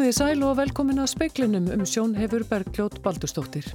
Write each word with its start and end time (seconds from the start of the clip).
Komiði 0.00 0.16
sæl 0.16 0.44
og 0.48 0.54
velkomin 0.56 1.02
að 1.02 1.10
speiklinum 1.12 1.66
um 1.74 1.82
sjón 1.84 2.14
hefur 2.16 2.40
Bergljót 2.48 2.94
Baldustóttir. 3.04 3.66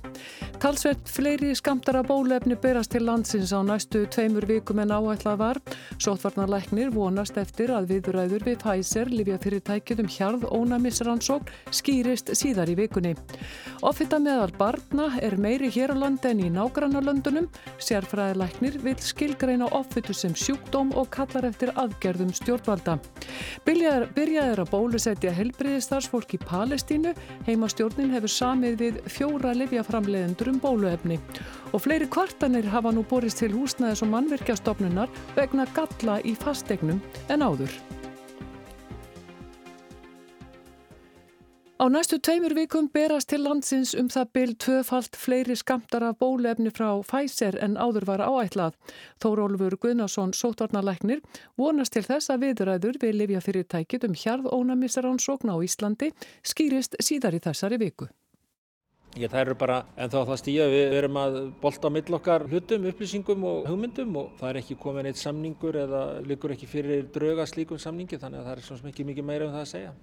Talsveit 0.66 1.12
fleiri 1.14 1.52
skamtara 1.54 2.00
bólefni 2.02 2.56
berast 2.58 2.90
til 2.90 3.04
landsins 3.06 3.52
á 3.54 3.62
næstu 3.62 4.00
tveimur 4.10 4.48
vikum 4.50 4.80
en 4.82 4.90
áætlað 4.96 5.36
var. 5.38 5.58
Sótvarnarleiknir 6.02 6.90
vonast 6.90 7.36
eftir 7.38 7.70
að 7.70 7.92
viðræður 7.92 8.48
við 8.48 8.56
Pfizer, 8.64 9.12
Livjafyrirtækjum 9.14 10.10
hjarð 10.10 10.48
ónæmisrannsókn, 10.50 11.52
skýrist 11.70 12.32
síðar 12.34 12.72
í 12.74 12.78
vikunni. 12.80 13.12
Offita 13.86 14.18
meðal 14.18 14.56
barna 14.58 15.12
er 15.22 15.36
meiri 15.38 15.70
hér 15.70 15.94
á 15.94 16.02
landi 16.02 16.32
en 16.32 16.42
í 16.42 16.50
nágrannarlöndunum. 16.56 17.46
Sérfræðileiknir 17.78 18.80
vil 18.82 18.98
skilgreina 18.98 19.70
offitu 19.70 20.18
sem 20.18 20.34
sjúkdóm 20.34 20.96
og 20.98 21.12
kallar 21.14 21.46
eftir 21.46 21.76
aðgerðum 21.78 22.34
stjórnvalda. 22.34 22.98
Byrjaður 23.70 24.66
að 24.66 24.74
bólusetja 24.74 25.30
helbriðistar 25.30 26.02
starfsfólk 26.02 26.34
í 26.40 26.42
Palestínu. 26.42 27.14
Heimastjórnin 27.46 28.18
hefur 28.18 28.34
samið 28.34 28.82
við 28.82 29.02
fjóra 29.14 29.54
livjaframleðendur 29.62 30.55
um 30.56 30.64
bóluefni. 30.64 31.20
Og 31.74 31.84
fleiri 31.84 32.08
kvartanir 32.08 32.72
hafa 32.72 32.94
nú 32.96 33.04
borist 33.10 33.44
til 33.44 33.54
húsnæðis 33.54 34.06
og 34.06 34.14
mannverkjastofnunar 34.14 35.12
vegna 35.36 35.68
galla 35.76 36.22
í 36.24 36.34
fastegnum 36.40 37.04
en 37.30 37.46
áður. 37.46 37.76
Á 41.76 41.92
næstu 41.92 42.18
tveimur 42.24 42.54
vikum 42.56 42.86
berast 42.88 43.28
til 43.30 43.44
landsins 43.44 43.90
um 44.00 44.08
það 44.08 44.30
byl 44.34 44.54
tvöfalt 44.64 45.18
fleiri 45.20 45.58
skamtar 45.60 46.06
af 46.08 46.16
bólefni 46.24 46.72
frá 46.72 46.88
Pfizer 47.04 47.58
en 47.60 47.76
áður 47.76 48.08
var 48.08 48.24
áætlað. 48.24 48.78
Þórólfur 49.20 49.76
Guðnason, 49.84 50.32
sótvarnarleiknir, 50.32 51.20
vonast 51.60 51.94
til 51.94 52.08
þess 52.08 52.32
að 52.32 52.48
viðræður 52.48 53.02
við 53.04 53.18
lifja 53.20 53.44
fyrirtækit 53.44 54.08
um 54.08 54.16
hjarðónamissaransókn 54.16 55.52
á 55.52 55.60
Íslandi 55.60 56.14
skýrist 56.48 56.96
síðar 57.04 57.36
í 57.36 57.44
þessari 57.44 57.82
viku. 57.84 58.08
Ég, 59.16 59.30
það 59.32 59.42
eru 59.46 59.56
bara, 59.56 59.78
en 59.96 60.12
þá 60.12 60.18
það 60.28 60.40
stýja 60.42 60.66
við 60.68 60.94
erum 60.98 61.20
að 61.22 61.38
bolta 61.62 61.88
á 61.88 61.96
millokkar 61.96 62.44
hlutum, 62.50 62.90
upplýsingum 62.90 63.46
og 63.48 63.70
hugmyndum 63.70 64.18
og 64.20 64.34
það 64.42 64.50
er 64.50 64.60
ekki 64.60 64.76
komin 64.82 65.08
eitt 65.08 65.22
samningur 65.22 65.78
eða 65.86 66.02
likur 66.28 66.52
ekki 66.52 66.68
fyrir 66.68 67.08
drauga 67.16 67.48
slíkum 67.48 67.80
samningi 67.80 68.20
þannig 68.20 68.42
að 68.42 68.50
það 68.50 68.58
er 68.58 68.68
svona 68.68 68.90
mikið, 68.90 69.10
mikið 69.14 69.28
meira 69.30 69.48
um 69.48 69.56
það 69.56 69.64
að 69.64 69.72
segja 69.72 69.94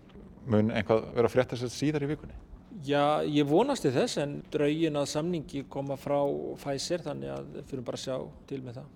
mun 0.46 0.72
einhvað 0.74 1.04
vera 1.16 1.30
frétt 1.30 1.54
þess 1.54 1.66
að 1.68 1.76
síðar 1.76 2.06
í 2.06 2.10
vikunni? 2.12 2.38
Já, 2.82 3.22
ég 3.28 3.46
vonast 3.46 3.84
til 3.84 3.92
þess 3.94 4.18
en 4.22 4.38
draugin 4.50 4.98
að 4.98 5.10
samningi 5.12 5.62
koma 5.70 5.98
frá 6.00 6.18
Pfizer 6.62 7.04
þannig 7.04 7.30
að 7.34 7.52
við 7.56 7.68
fyrir 7.70 7.86
bara 7.86 8.00
að 8.00 8.04
sjá 8.06 8.16
til 8.50 8.60
með 8.64 8.80
það. 8.80 8.88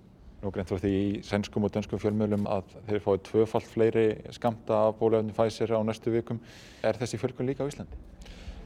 Nú 0.42 0.52
greint 0.52 0.70
þú 0.70 0.78
því 0.82 0.92
í 0.96 1.04
sænskum 1.26 1.66
og 1.66 1.72
dönskum 1.74 2.00
fjölmjölum 2.02 2.48
að 2.50 2.74
þeir 2.88 3.04
fáið 3.04 3.22
tvöfalt 3.28 3.70
fleiri 3.70 4.06
skamta 4.34 4.80
af 4.88 4.98
bólöfni 4.98 5.36
Pfizer 5.36 5.76
á 5.76 5.80
næstu 5.86 6.12
vikum. 6.14 6.40
Er 6.82 6.98
þessi 6.98 7.20
fjölkun 7.20 7.48
líka 7.48 7.62
á 7.62 7.70
Íslandi? 7.70 8.00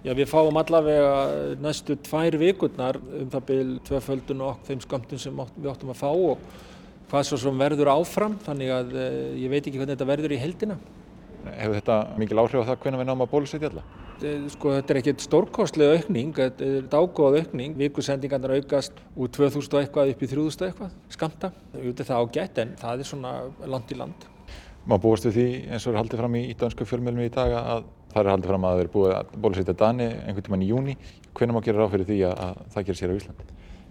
Já, 0.00 0.14
við 0.16 0.30
fáum 0.30 0.56
allavega 0.56 1.56
næstu 1.60 1.92
tvær 2.00 2.38
vikurnar 2.40 2.96
um 2.96 3.28
það 3.28 3.42
byrjum 3.50 3.72
tvöföldun 3.84 4.44
og 4.46 4.62
þeim 4.64 4.80
skamtum 4.80 5.20
sem 5.20 5.42
við 5.58 5.68
óttum 5.74 5.92
að 5.92 6.00
fá 6.00 6.08
og 6.08 6.46
hvað 7.10 7.26
svo 7.28 7.38
sem 7.42 7.60
verður 7.60 7.90
áfram 7.92 8.38
þannig 8.46 8.72
að 8.72 8.94
eh, 8.96 9.18
ég 9.42 9.52
veit 9.52 9.60
ekki 9.60 9.76
hvernig 9.76 9.98
þetta 9.98 10.08
verður 10.08 10.32
í 10.32 10.40
heldina. 10.40 10.78
Hefur 11.44 11.76
þetta 11.76 11.98
mikil 12.20 12.40
áhrif 12.40 12.64
á 12.64 12.68
það 12.70 12.80
hvernig 12.84 13.02
við 13.02 13.10
náum 13.10 13.26
að 13.26 13.30
bólusetja 13.34 13.70
alla? 13.70 13.84
Sko 14.52 14.74
þetta 14.76 14.92
er 14.92 15.02
ekkert 15.02 15.22
stórkostlega 15.24 16.00
aukning, 16.00 16.32
þetta 16.36 16.66
er 16.66 16.88
dágóð 16.92 17.38
aukning. 17.40 17.76
Vikusendingarnar 17.80 18.56
aukast 18.56 19.04
úr 19.16 19.30
2000 19.36 19.76
og 19.76 19.80
eitthvað 19.80 20.14
upp 20.14 20.24
í 20.24 20.32
3000 20.32 20.68
eitthvað, 20.70 20.98
skamta. 21.12 21.54
Þetta 21.76 22.04
er 22.04 22.10
það 22.10 22.26
ágætt 22.26 22.64
en 22.64 22.76
það 22.80 23.04
er 23.04 23.12
svona 23.12 23.38
land 23.68 23.92
í 23.92 24.00
land. 24.00 24.28
Má 24.88 24.96
búast 25.00 25.28
við 25.28 25.38
því 25.38 25.48
eins 25.68 25.86
og 25.86 25.94
er 25.94 26.02
haldið 26.02 26.22
fram 26.22 26.36
í 26.40 26.44
dönsku 26.60 26.88
fjölmjölmi 26.88 27.28
í 27.28 27.32
dag 27.32 27.56
að 27.60 27.88
það 28.10 28.20
er 28.22 28.30
haldið 28.32 28.52
fram 28.52 28.66
að 28.66 28.76
það 28.76 28.82
er 28.84 28.92
búið 28.94 29.14
að 29.16 29.32
bólusetja 29.44 29.78
Dani 29.80 30.10
einhvern 30.10 30.46
tíman 30.48 30.66
í 30.66 30.70
júni. 30.70 30.98
Hvernig 31.34 31.56
má 31.56 31.64
gera 31.64 31.82
ráð 31.82 31.96
fyrir 31.96 32.10
því 32.10 32.20
að 32.30 32.62
það 32.74 32.86
gerir 32.88 33.00
sér 33.00 33.14
á 33.14 33.18
Íslandi? 33.20 33.48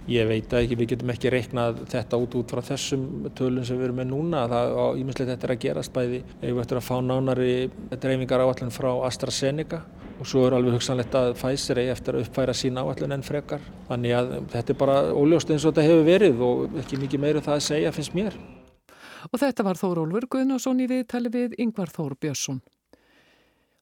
Ég 0.09 0.25
veit 0.25 0.53
ekki, 0.57 0.77
við 0.79 0.87
getum 0.93 1.11
ekki 1.13 1.29
reiknað 1.29 1.83
þetta 1.91 2.17
út 2.17 2.35
út 2.39 2.51
frá 2.53 2.63
þessum 2.65 3.01
tölum 3.37 3.65
sem 3.67 3.77
við 3.77 3.89
erum 3.89 3.99
með 3.99 4.07
núna. 4.09 4.45
Það 4.49 4.71
er 4.71 5.01
íminslega 5.03 5.35
þetta 5.35 5.45
er 5.45 5.53
að 5.53 5.59
gerast 5.65 5.93
bæði 5.93 6.21
við 6.41 6.61
ættum 6.63 6.79
að 6.79 6.87
fá 6.87 6.95
nánari 7.05 7.51
dreifingar 7.93 8.43
áallin 8.45 8.73
frá 8.73 8.89
AstraZeneca 9.05 9.83
og 10.19 10.27
svo 10.27 10.47
er 10.47 10.55
alveg 10.57 10.79
hugsanlegt 10.79 11.13
að 11.15 11.35
Pfizer 11.37 11.79
eigi 11.83 11.93
eftir 11.93 12.17
að 12.17 12.25
uppfæra 12.25 12.55
sín 12.57 12.79
áallin 12.81 13.13
enn 13.15 13.27
frekar. 13.27 13.61
Þannig 13.91 14.15
að 14.17 14.33
þetta 14.55 14.73
er 14.73 14.79
bara 14.81 14.97
óljóst 15.13 15.53
eins 15.53 15.67
og 15.67 15.75
þetta 15.75 15.85
hefur 15.91 16.09
verið 16.09 16.43
og 16.47 16.81
ekki 16.81 16.99
mikið 17.03 17.23
meira 17.27 17.45
það 17.45 17.59
að 17.59 17.67
segja 17.67 17.93
finnst 17.95 18.17
mér. 18.17 18.41
Og 19.29 19.39
þetta 19.39 19.67
var 19.67 19.77
Þórólfur 19.79 20.27
Guðnason 20.31 20.81
í 20.81 20.89
viðtali 20.89 21.31
við 21.37 21.55
Yngvar 21.61 21.93
Þór 21.93 22.17
Björnsson. 22.17 22.63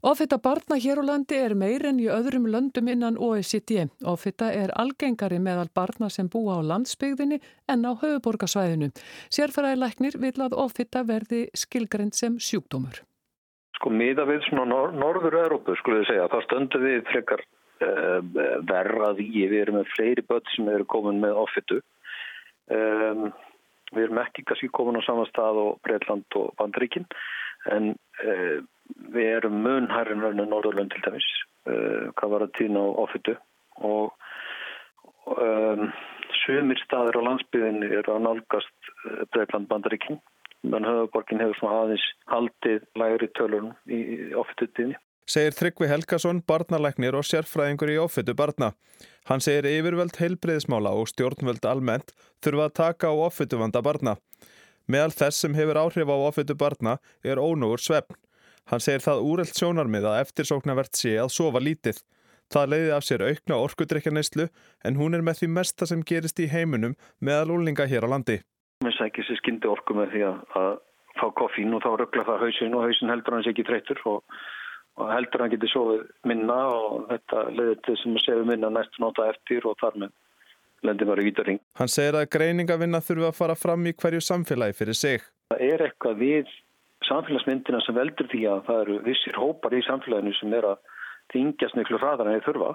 Offita 0.08 0.38
barna 0.40 0.78
hér 0.80 1.02
á 1.02 1.04
landi 1.04 1.36
er 1.36 1.52
meir 1.52 1.84
en 1.90 1.98
í 2.00 2.06
öðrum 2.08 2.46
löndum 2.48 2.88
innan 2.88 3.18
OECD. 3.20 3.90
Offita 4.08 4.48
er 4.56 4.72
algengari 4.80 5.36
meðal 5.36 5.68
barna 5.76 6.08
sem 6.08 6.30
búa 6.32 6.54
á 6.56 6.68
landsbygðinni 6.70 7.42
en 7.68 7.84
á 7.84 7.92
höfuborgarsvæðinu. 7.92 8.88
Sérfæraðilegnir 9.36 10.16
vil 10.24 10.32
að 10.46 10.56
offita 10.64 11.02
verði 11.04 11.42
skilgrend 11.52 12.16
sem 12.16 12.38
sjúkdómur. 12.40 13.02
Sko 13.76 13.92
miða 13.92 14.24
við 14.30 14.48
svona 14.48 14.64
nor 14.70 14.96
Norður-Európu 14.96 15.76
skulle 15.82 16.00
við 16.06 16.14
segja, 16.14 16.30
þá 16.32 16.40
stöndu 16.46 16.82
við 16.86 17.04
frekar 17.12 17.44
uh, 17.44 18.24
verrað 18.72 19.20
í, 19.26 19.44
við 19.44 19.58
erum 19.66 19.82
með 19.82 19.92
fleiri 19.98 20.24
börn 20.32 20.48
sem 20.56 20.72
eru 20.72 20.88
komin 20.88 21.20
með 21.20 21.42
offitu. 21.44 21.82
Um, 22.72 23.28
við 23.92 24.08
erum 24.08 24.24
ekki 24.24 24.48
kannski 24.48 24.72
komin 24.72 25.04
á 25.04 25.04
saman 25.04 25.28
stað 25.34 25.62
og 25.66 25.84
Breitland 25.84 26.40
og 26.40 26.56
Bandaríkinn 26.56 27.12
en 27.76 27.92
uh, 28.24 28.64
við 29.14 29.30
erum 29.38 29.62
mun 29.66 29.90
hærri 29.92 30.16
en 30.16 30.42
Norðurlönd 30.42 30.94
til 30.94 31.04
dæmis 31.06 31.28
uh, 31.70 32.14
hvað 32.18 32.34
var 32.34 32.48
að 32.48 32.56
týna 32.60 32.84
á 32.84 32.88
ofittu 33.04 33.36
og 33.88 34.14
um, 35.36 35.90
sumir 36.44 36.80
staðir 36.86 37.20
á 37.20 37.28
landsbyðinni 37.28 37.92
eru 38.00 38.16
að 38.16 38.26
nálgast 38.28 38.92
uh, 39.06 39.24
Breitland 39.34 39.70
bandaríkinn 39.72 40.22
menn 40.68 40.88
höfuborgin 40.88 41.42
hefur 41.42 41.60
svona 41.60 41.82
aðeins 41.84 42.06
haldið 42.32 42.88
lægri 43.00 43.30
tölun 43.38 43.74
í 43.86 44.00
ofittutíðinni. 44.36 44.98
Segir 45.28 45.56
Tryggvi 45.58 45.90
Helgason, 45.92 46.40
barnalæknir 46.48 47.16
og 47.20 47.26
sérfræðingur 47.28 47.92
í 47.92 47.98
ofittu 48.00 48.32
barna. 48.38 48.72
Hann 49.28 49.44
segir 49.44 49.68
yfirvöld 49.68 50.16
heilbreyðismála 50.22 50.94
og 50.96 51.10
stjórnvöld 51.12 51.68
almennt 51.68 52.14
þurfa 52.44 52.70
að 52.70 52.78
taka 52.80 53.12
á 53.12 53.16
ofittu 53.28 53.60
vanda 53.60 53.82
barna. 53.84 54.16
Meðal 54.88 55.12
þess 55.12 55.44
sem 55.44 55.58
hefur 55.58 55.82
áhrif 55.84 56.08
á 56.08 56.16
ofittu 56.16 56.56
barna 56.56 56.96
er 57.28 57.44
ónúur 57.44 57.84
svefn. 57.84 58.16
Hann 58.68 58.84
segir 58.84 59.00
það 59.00 59.24
úrelt 59.24 59.56
sjónarmið 59.56 60.06
að 60.10 60.22
eftirsóknarvert 60.26 60.98
sé 61.00 61.14
að 61.22 61.32
sofa 61.32 61.62
lítið. 61.64 62.02
Það 62.52 62.70
leiði 62.74 62.92
af 62.96 63.06
sér 63.08 63.24
aukna 63.24 63.60
orkudrykjarneyslu 63.64 64.48
en 64.88 65.00
hún 65.00 65.16
er 65.16 65.24
með 65.24 65.42
því 65.42 65.48
mesta 65.56 65.88
sem 65.88 66.04
gerist 66.08 66.40
í 66.44 66.50
heiminum 66.52 66.98
meðal 67.24 67.56
úlninga 67.56 67.88
hér 67.88 68.08
á 68.08 68.12
landi. 68.12 68.42
Mér 68.84 68.96
sækir 68.98 69.28
sér 69.28 69.40
skyndi 69.40 69.72
orku 69.72 69.96
með 69.96 70.12
því 70.14 70.26
að 70.28 70.76
fá 71.18 71.26
koffín 71.40 71.76
og 71.76 71.84
þá 71.84 71.90
ruggla 72.04 72.28
það 72.28 72.44
hausin 72.44 72.76
og 72.76 72.86
hausin 72.86 73.12
heldur 73.12 73.38
hans 73.38 73.50
ekki 73.52 73.66
þreytur 73.68 74.04
og, 74.12 74.38
og 75.00 75.16
heldur 75.16 75.44
hann 75.44 75.56
getur 75.56 75.72
sofið 75.72 76.06
minna 76.28 76.60
og 76.76 77.08
þetta 77.14 77.48
leiði 77.56 77.80
til 77.88 77.98
sem 78.04 78.20
að 78.20 78.24
séu 78.28 78.46
minna 78.52 78.72
næstu 78.76 79.04
nota 79.04 79.32
eftir 79.32 79.68
og 79.68 79.80
þar 79.82 80.00
með 80.04 80.16
lendir 80.86 81.08
maður 81.10 81.24
í 81.24 81.32
vítaring. 81.32 81.64
Hann 81.80 81.92
segir 81.92 82.20
að 82.20 82.30
greiningavinna 82.36 83.00
þurfa 83.00 83.32
að 83.32 83.40
fara 83.40 83.58
fram 83.58 83.88
í 83.88 83.96
hverju 83.96 84.24
samfélagi 84.28 84.78
fyrir 84.78 85.00
sig. 85.06 85.28
Það 85.56 85.68
er 85.72 85.88
eitthvað 85.88 86.20
við 86.22 86.56
samfélagsmyndina 87.08 87.82
sem 87.86 87.96
veldur 87.98 88.30
því 88.32 88.44
að 88.52 88.62
það 88.68 88.84
eru 88.84 89.02
vissir 89.08 89.40
hópar 89.40 89.76
í 89.76 89.84
samfélaginu 89.88 90.36
sem 90.38 90.54
er 90.58 90.72
að 90.74 90.80
þingjast 91.34 91.76
miklu 91.76 92.00
hraðar 92.00 92.30
en 92.30 92.38
þeir 92.38 92.46
þurfa. 92.46 92.70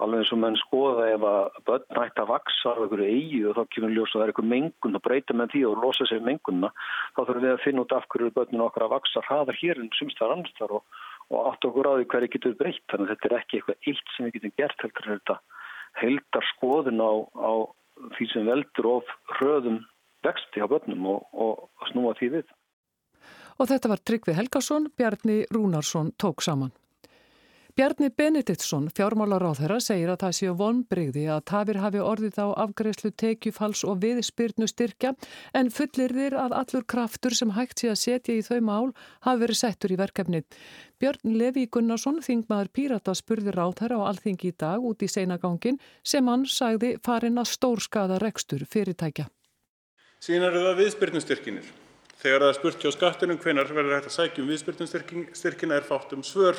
Alveg 0.00 0.22
eins 0.22 0.32
og 0.32 0.40
menn 0.40 0.56
skoða 0.56 1.08
ef 1.12 1.24
að 1.28 1.58
börn 1.68 1.98
hægt 1.98 2.20
að 2.22 2.30
vaksa 2.30 2.72
á 2.72 2.80
einhverju 2.80 3.08
eigi 3.12 3.40
og 3.48 3.58
þá 3.58 3.62
kemur 3.74 3.92
ljós 3.92 4.14
að 4.14 4.20
það 4.20 4.24
er 4.24 4.32
einhver 4.32 4.48
mengun 4.52 4.96
og 4.96 5.04
breyta 5.04 5.36
með 5.36 5.52
því 5.52 5.62
og 5.68 5.82
losa 5.84 6.06
sér 6.08 6.24
mengunna 6.24 6.70
þá 6.78 7.20
þurfum 7.20 7.44
við 7.44 7.52
að 7.52 7.64
finna 7.66 7.84
út 7.84 7.96
af 7.96 8.06
hverju 8.14 8.34
börninu 8.38 8.66
okkar 8.66 8.86
að 8.86 8.94
vaksa 8.94 9.24
hraðar 9.26 9.60
hér 9.60 9.82
en 9.82 9.92
sumstar 9.98 10.32
annarstar 10.32 10.72
og, 10.78 11.00
og 11.28 11.50
átt 11.50 11.68
okkur 11.68 11.90
á 11.90 11.92
því 11.98 12.08
hverju 12.14 12.32
getur 12.36 12.56
breytt. 12.62 12.84
Þannig 12.88 13.06
að 13.06 13.12
þetta 13.12 13.28
er 13.28 13.36
ekki 13.40 13.60
eitthvað 13.60 13.90
eitt 13.92 14.14
sem 14.14 14.28
við 14.28 14.36
getum 14.38 14.56
gert 14.62 14.86
heldur 14.86 15.10
þetta 15.10 15.38
heldar 16.00 16.48
skoðun 16.54 17.04
á, 17.04 17.12
á 17.36 17.52
því 18.16 18.30
sem 18.32 18.48
veldur 18.48 18.88
of 18.94 19.12
hröðum 19.36 19.82
vexti 20.24 20.64
á 20.64 20.70
börnum 20.70 21.06
og, 21.12 21.28
og 21.32 21.90
snúa 21.92 22.16
því 22.16 22.32
við 22.38 22.48
og 23.60 23.68
þetta 23.68 23.92
var 23.92 24.00
Tryggvi 24.00 24.36
Helgason, 24.38 24.88
Bjarni 24.96 25.42
Rúnarsson 25.52 26.14
tók 26.16 26.40
saman. 26.42 26.72
Bjarni 27.78 28.10
Benediktsson, 28.10 28.88
fjármálaráðherra, 28.92 29.76
segir 29.80 30.10
að 30.10 30.18
það 30.24 30.32
séu 30.36 30.54
vonbreyði 30.58 31.22
að 31.30 31.44
tafir 31.48 31.78
hafi 31.80 32.00
orðið 32.02 32.40
á 32.42 32.46
afgreðslu 32.64 33.10
tekjufals 33.22 33.84
og 33.86 34.00
viðspyrnu 34.02 34.66
styrkja 34.68 35.12
en 35.56 35.70
fullir 35.70 36.12
þir 36.16 36.34
að 36.42 36.56
allur 36.58 36.84
kraftur 36.84 37.36
sem 37.38 37.54
hægt 37.54 37.80
sé 37.80 37.92
að 37.92 38.00
setja 38.02 38.36
í 38.36 38.42
þau 38.44 38.58
mál 38.66 38.90
hafi 39.24 39.42
verið 39.44 39.60
settur 39.62 39.94
í 39.94 39.98
verkefnið. 40.00 40.44
Björn 41.00 41.36
Levi 41.40 41.68
Gunnarsson, 41.72 42.18
þingmaður 42.26 42.72
Pírata, 42.74 43.14
spurði 43.14 43.54
ráðherra 43.54 44.02
á 44.02 44.08
alþingi 44.10 44.50
í 44.50 44.56
dag 44.58 44.82
út 44.84 45.06
í 45.06 45.08
seinagangin 45.08 45.78
sem 46.02 46.26
hann 46.28 46.44
sagði 46.44 46.96
farin 47.06 47.38
að 47.38 47.52
stórskada 47.54 48.18
rekstur 48.20 48.66
fyrirtækja. 48.66 49.30
Síðan 50.20 50.50
eru 50.50 50.66
það 50.66 50.82
viðspyrnu 50.82 51.24
styrkinir. 51.24 51.70
Þegar 52.20 52.42
það 52.42 52.50
er 52.50 52.56
spurt 52.58 52.82
hjá 52.84 52.90
skattinum 52.92 53.38
hvenar 53.40 53.70
verður 53.72 53.96
hægt 53.96 54.10
að 54.10 54.16
sækja 54.18 54.42
um 54.42 54.48
viðspyrnustyrkina 54.50 55.76
er 55.78 55.86
fátt 55.88 56.10
um 56.12 56.24
svör. 56.26 56.58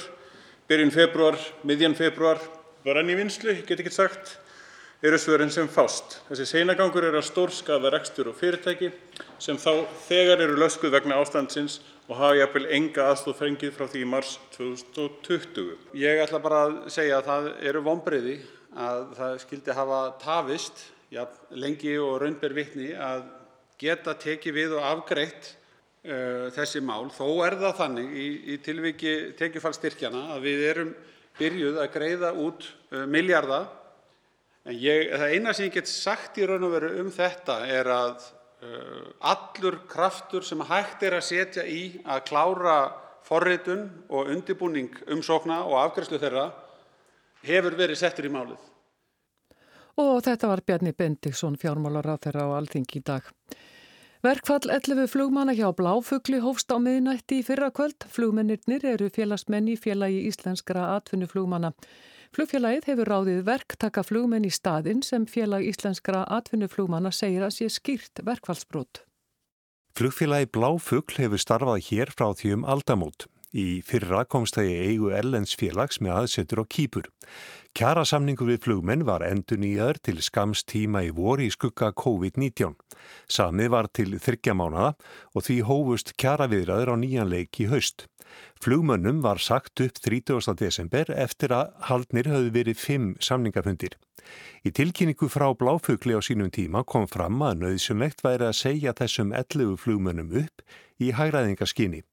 byrjun 0.67 0.93
februar, 0.93 1.35
miðjan 1.67 1.95
februar, 1.97 2.39
var 2.85 2.97
enn 3.01 3.11
í 3.11 3.15
vinslu, 3.17 3.51
ég 3.51 3.65
get 3.67 3.81
ekki 3.83 3.91
sagt, 3.91 4.37
eru 5.03 5.17
svörin 5.19 5.51
sem 5.51 5.67
fást. 5.67 6.19
Þessi 6.29 6.45
seinagangur 6.47 7.03
er 7.05 7.17
að 7.17 7.27
stórskaða 7.27 7.91
rekstur 7.91 8.29
og 8.31 8.37
fyrirtæki 8.39 8.91
sem 9.41 9.57
þá 9.59 9.83
þegar 10.07 10.45
eru 10.45 10.55
löskuð 10.61 10.95
vegna 10.95 11.17
ástandsins 11.21 11.79
og 12.07 12.15
hafa 12.21 12.39
jafnvel 12.39 12.69
enga 12.77 13.09
aðstoð 13.09 13.37
fengið 13.41 13.75
frá 13.75 13.89
því 13.91 14.01
í 14.05 14.09
mars 14.13 14.31
2020. 14.55 15.75
Ég 15.97 16.23
ætla 16.23 16.41
bara 16.41 16.63
að 16.69 16.79
segja 16.95 17.19
að 17.19 17.29
það 17.29 17.51
eru 17.69 17.83
vonbreyði 17.89 18.37
að 18.77 19.05
það 19.19 19.37
skildi 19.45 19.77
hafa 19.81 20.01
tafist 20.23 20.85
ja, 21.11 21.27
lengi 21.51 21.97
og 21.99 22.17
raunber 22.23 22.55
vitni 22.55 22.93
að 22.95 23.27
geta 23.81 24.15
tekið 24.19 24.57
við 24.57 24.75
og 24.77 24.85
afgreitt 24.85 25.51
uh, 26.05 26.49
þessi 26.55 26.81
mál. 26.85 27.09
Þó 27.13 27.27
er 27.47 27.57
það 27.61 27.77
þannig 27.81 28.13
í, 28.13 28.27
í 28.53 28.57
tilviki 28.63 29.15
tekjufallstyrkjana 29.39 30.27
að 30.35 30.47
við 30.47 30.65
erum 30.69 30.95
byrjuð 31.39 31.79
að 31.81 31.93
greiða 31.95 32.33
út 32.45 32.67
uh, 32.67 33.05
miljarda. 33.09 33.63
En 34.69 34.77
ég, 34.77 35.09
það 35.17 35.35
eina 35.35 35.55
sem 35.57 35.67
ég 35.69 35.77
get 35.79 35.89
sagt 35.89 36.37
í 36.37 36.45
raun 36.45 36.67
og 36.67 36.75
veru 36.75 36.93
um 37.01 37.09
þetta 37.13 37.61
er 37.65 37.89
að 37.89 38.27
uh, 38.61 39.05
allur 39.33 39.81
kraftur 39.89 40.45
sem 40.45 40.61
hægt 40.69 41.05
er 41.07 41.17
að 41.17 41.29
setja 41.31 41.65
í 41.65 42.01
að 42.05 42.27
klára 42.29 42.81
forritun 43.25 43.87
og 44.09 44.29
undirbúning 44.33 44.93
umsókna 45.13 45.63
og 45.65 45.79
afgreiðslu 45.81 46.19
þeirra 46.21 46.49
hefur 47.45 47.77
verið 47.77 48.01
settur 48.01 48.27
í 48.29 48.33
málið. 48.33 48.70
Og 49.99 50.21
þetta 50.23 50.51
var 50.51 50.63
Bjarni 50.65 50.93
Bendikson 50.95 51.57
fjármálar 51.59 52.07
á 52.07 52.15
þeirra 52.21 52.47
á 52.47 52.55
Alþingi 52.61 53.01
í 53.01 53.03
dag. 53.03 53.27
Verkfall 54.21 54.69
11 54.69 55.07
flugmanna 55.09 55.55
hjá 55.57 55.71
Bláfugli 55.73 56.37
hófst 56.43 56.69
á 56.69 56.77
miðnætti 56.77 57.39
í 57.41 57.45
fyrra 57.45 57.71
kvöld. 57.73 58.05
Flugmennirnir 58.05 58.85
eru 58.85 59.09
félagsmenn 59.09 59.71
í 59.73 59.75
félagi 59.81 60.27
íslenskra 60.29 60.91
atvinnuflugmanna. 60.95 61.73
Flugfélagið 62.31 62.85
hefur 62.87 63.09
ráðið 63.09 63.41
verktaka 63.49 64.03
flugmenn 64.05 64.45
í 64.45 64.53
staðin 64.53 65.01
sem 65.03 65.25
félag 65.25 65.65
íslenskra 65.67 66.21
atvinnuflugmanna 66.37 67.09
segir 67.11 67.43
að 67.43 67.57
sé 67.57 67.71
skýrt 67.73 68.21
verkfallsbrot. 68.23 69.01
Flugfélagi 69.97 70.47
Bláfugl 70.53 71.17
hefur 71.17 71.41
starfað 71.41 71.81
hér 71.89 72.13
frá 72.13 72.29
því 72.31 72.53
um 72.59 72.67
aldamót. 72.69 73.25
Í 73.51 73.81
fyrra 73.83 74.21
komst 74.23 74.55
það 74.55 74.69
í 74.69 74.75
eigu 74.85 75.09
Ellens 75.11 75.57
félags 75.59 75.99
með 75.99 76.21
aðsetur 76.21 76.61
og 76.63 76.69
kýpur. 76.71 77.09
Kjarasamningur 77.71 78.49
við 78.49 78.65
flugmenn 78.65 79.05
var 79.07 79.23
endur 79.23 79.59
nýjaður 79.61 79.99
til 80.03 80.17
skams 80.25 80.65
tíma 80.67 81.05
í 81.07 81.11
voru 81.15 81.45
í 81.45 81.53
skugga 81.53 81.93
COVID-19. 81.95 82.75
Samið 83.31 83.69
var 83.71 83.87
til 83.95 84.17
þryggja 84.19 84.55
mánada 84.59 84.91
og 85.31 85.45
því 85.47 85.57
hófust 85.69 86.11
kjaraviðraður 86.19 86.91
á 86.91 86.95
nýjanleik 86.99 87.61
í 87.63 87.69
haust. 87.71 88.09
Flugmönnum 88.61 89.23
var 89.23 89.39
sagt 89.39 89.79
upp 89.83 90.03
30. 90.03 90.53
desember 90.59 91.09
eftir 91.15 91.55
að 91.55 91.71
haldnir 91.87 92.29
höfðu 92.31 92.53
verið 92.59 92.79
fimm 92.79 93.09
samningafundir. 93.23 93.95
Í 94.67 94.69
tilkynningu 94.75 95.27
frá 95.31 95.47
Bláfugli 95.57 96.13
á 96.13 96.21
sínum 96.21 96.51
tíma 96.53 96.83
kom 96.85 97.07
fram 97.09 97.41
að 97.41 97.63
nöðsumlegt 97.63 98.21
væri 98.23 98.51
að 98.51 98.59
segja 98.59 98.93
þessum 98.99 99.33
11 99.33 99.79
flugmönnum 99.81 100.35
upp 100.43 100.63
í 101.01 101.09
hægræðingaskyni. 101.17 102.03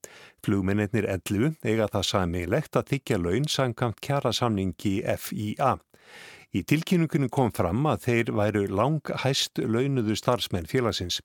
Flugmennir 0.45 1.05
11 1.05 1.59
eiga 1.67 1.89
það 1.93 2.07
samilegt 2.09 2.79
að 2.79 2.95
þykja 2.95 3.21
laun 3.21 3.49
samkvæmt 3.51 4.01
kjara 4.05 4.33
samningi 4.33 4.95
FIA. 5.57 5.77
Í 6.57 6.63
tilkynningunum 6.65 7.29
kom 7.29 7.51
fram 7.53 7.85
að 7.91 8.05
þeir 8.07 8.31
væru 8.37 8.63
lang 8.73 9.11
hæst 9.25 9.61
launuðu 9.61 10.17
starfsmenn 10.17 10.69
félagsins. 10.69 11.21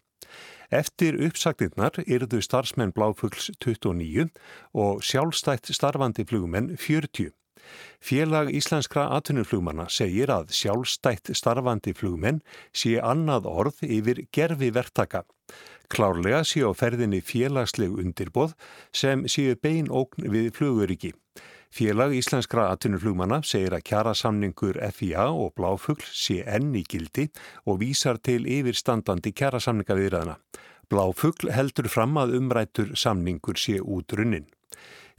Eftir 0.74 1.16
uppsagninnar 1.22 2.02
yrðu 2.04 2.42
starfsmenn 2.44 2.92
Bláfugls 2.96 3.52
29 3.64 4.28
og 4.74 5.04
sjálfstætt 5.06 5.72
starfandi 5.76 6.26
flugmenn 6.28 6.74
40. 6.76 7.32
Félag 8.04 8.50
íslenskra 8.52 9.06
atvinnuflugmanna 9.16 9.86
segir 9.88 10.32
að 10.34 10.52
sjálfstætt 10.52 11.32
starfandi 11.38 11.94
flugmenn 11.96 12.42
sé 12.76 12.98
annað 13.00 13.48
orð 13.48 13.80
yfir 13.88 14.26
gerfi 14.36 14.74
verktaka. 14.76 15.24
Klárlega 15.94 16.42
sé 16.48 16.66
á 16.68 16.72
ferðinni 16.76 17.22
félagsleg 17.24 17.96
undirboð 17.96 18.58
sem 18.92 19.24
séu 19.30 19.56
bein 19.56 19.88
ógn 19.88 20.28
við 20.36 20.52
fluguriki. 20.58 21.14
Félag 21.74 22.12
íslenskra 22.14 22.68
atvinnuflugmanna 22.70 23.40
segir 23.50 23.74
að 23.74 23.82
kjara 23.90 24.12
samningur 24.14 24.78
FIA 24.94 25.24
og 25.34 25.56
Bláfugl 25.58 26.04
sé 26.06 26.44
enn 26.46 26.76
í 26.78 26.84
gildi 26.86 27.24
og 27.66 27.80
vísar 27.82 28.20
til 28.22 28.46
yfirstandandi 28.46 29.32
kjara 29.34 29.58
samninga 29.58 29.98
viðræðina. 29.98 30.36
Bláfugl 30.94 31.50
heldur 31.50 31.90
fram 31.90 32.14
að 32.22 32.36
umrættur 32.38 32.92
samningur 32.94 33.58
sé 33.58 33.80
út 33.82 34.14
runnin. 34.14 34.46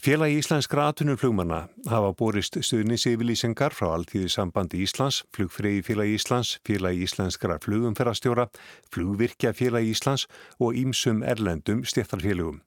Félagi 0.04 0.36
íslenskra 0.36 0.82
atunumflugmanna 0.90 1.62
hafa 1.88 2.10
borist 2.12 2.58
stuðniseyfylýsingar 2.60 3.72
frá 3.72 3.86
Alþýði 3.94 4.26
sambandi 4.34 4.82
Íslands, 4.84 5.22
Flugfregi 5.32 5.80
félagi 5.86 6.18
Íslands, 6.18 6.50
Félagi 6.60 7.06
íslenskra 7.06 7.56
flugumferastjóra, 7.64 8.44
Flugvirkja 8.92 9.54
félagi 9.56 9.94
Íslands 9.94 10.26
og 10.60 10.76
Ímsum 10.76 11.24
erlendum 11.24 11.80
stjættarfélagum. 11.88 12.60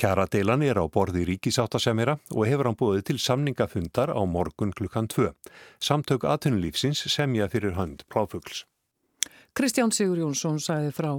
Kjaradeilan 0.00 0.64
er 0.64 0.80
á 0.80 0.88
borði 0.88 1.26
ríkisáttasemira 1.28 2.16
og 2.32 2.48
hefur 2.48 2.70
hann 2.70 2.80
búið 2.80 3.04
til 3.10 3.20
samningafundar 3.20 4.16
á 4.16 4.22
morgun 4.24 4.72
klukkan 4.72 5.04
2. 5.04 5.34
Samtök 5.84 6.24
atunulífsins 6.24 7.04
semja 7.12 7.52
fyrir 7.52 7.76
hönd 7.76 8.08
pláfugls. 8.08 8.64
Kristján 9.52 9.92
Sigur 9.92 10.16
Jónsson 10.16 10.56
sæði 10.56 10.96
frá. 10.96 11.18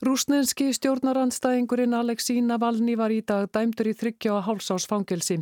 Rúsnenski 0.00 0.70
stjórnarandstæðingurinn 0.72 1.92
Aleksín 1.92 2.46
Navalny 2.48 2.94
var 2.96 3.12
í 3.12 3.18
dag 3.20 3.50
dæmdur 3.52 3.90
í 3.90 3.92
þryggja 3.92 4.30
og 4.32 4.46
hálsás 4.46 4.86
fangelsi. 4.88 5.34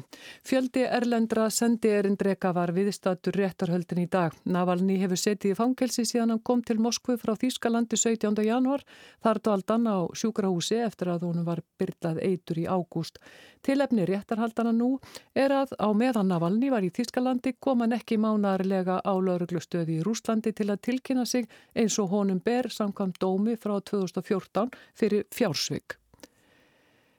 Fjöldi 0.43 0.83
erlendra 0.83 1.45
sendi 1.55 1.93
erindreka 1.95 2.51
var 2.57 2.73
viðstatur 2.75 3.39
réttarhöldin 3.39 4.01
í 4.03 4.09
dag. 4.11 4.35
Navalny 4.43 4.97
hefur 4.99 5.21
setið 5.23 5.53
í 5.53 5.59
fangelsi 5.61 6.03
síðan 6.11 6.35
hann 6.35 6.43
kom 6.43 6.65
til 6.67 6.81
Moskvu 6.83 7.15
frá 7.23 7.37
Þýskalandi 7.39 8.01
17. 8.03 8.35
januar. 8.49 8.83
Þar 9.23 9.41
dvald 9.45 9.71
hann 9.71 9.87
á 9.87 9.99
sjúkrahúsi 10.11 10.81
eftir 10.83 11.13
að 11.15 11.29
hún 11.29 11.47
var 11.47 11.63
byrlað 11.79 12.19
eitur 12.27 12.59
í 12.59 12.67
ágúst. 12.67 13.23
Tilefni 13.63 14.09
réttarhaldana 14.11 14.75
nú 14.75 14.99
er 15.39 15.55
að 15.55 15.77
á 15.79 15.87
meðan 15.95 16.35
Navalny 16.35 16.73
var 16.75 16.83
í 16.83 16.91
Þýskalandi 16.99 17.55
kom 17.63 17.87
hann 17.87 17.95
ekki 17.95 18.19
mánaðarlega 18.19 18.99
á 19.07 19.15
lauruglustöði 19.15 20.01
í 20.01 20.03
Rúslandi 20.03 20.51
til 20.51 20.67
að 20.71 20.83
tilkynna 20.91 21.27
sig 21.27 21.47
eins 21.79 21.99
og 22.03 22.11
honum 22.11 22.43
ber 22.43 22.71
samkvæmt 22.75 23.23
dómi 23.23 23.55
frá 23.55 23.79
2014 23.79 24.48
2014 24.49 24.71
fyrir 24.95 25.25
fjársvig. 25.35 25.99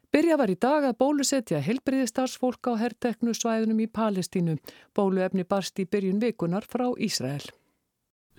Byrja 0.10 0.40
var 0.42 0.50
í 0.50 0.58
dag 0.58 0.88
að 0.90 0.98
bólusetja 0.98 1.60
helbriðistarsfólk 1.62 2.66
á 2.66 2.74
herrteknu 2.82 3.36
svæðunum 3.38 3.84
í 3.84 3.88
Palestínu. 3.94 4.58
Bóluefni 4.98 5.46
barst 5.46 5.78
í 5.78 5.86
byrjun 5.86 6.22
vikunar 6.24 6.66
frá 6.66 6.88
Ísrael. 6.98 7.46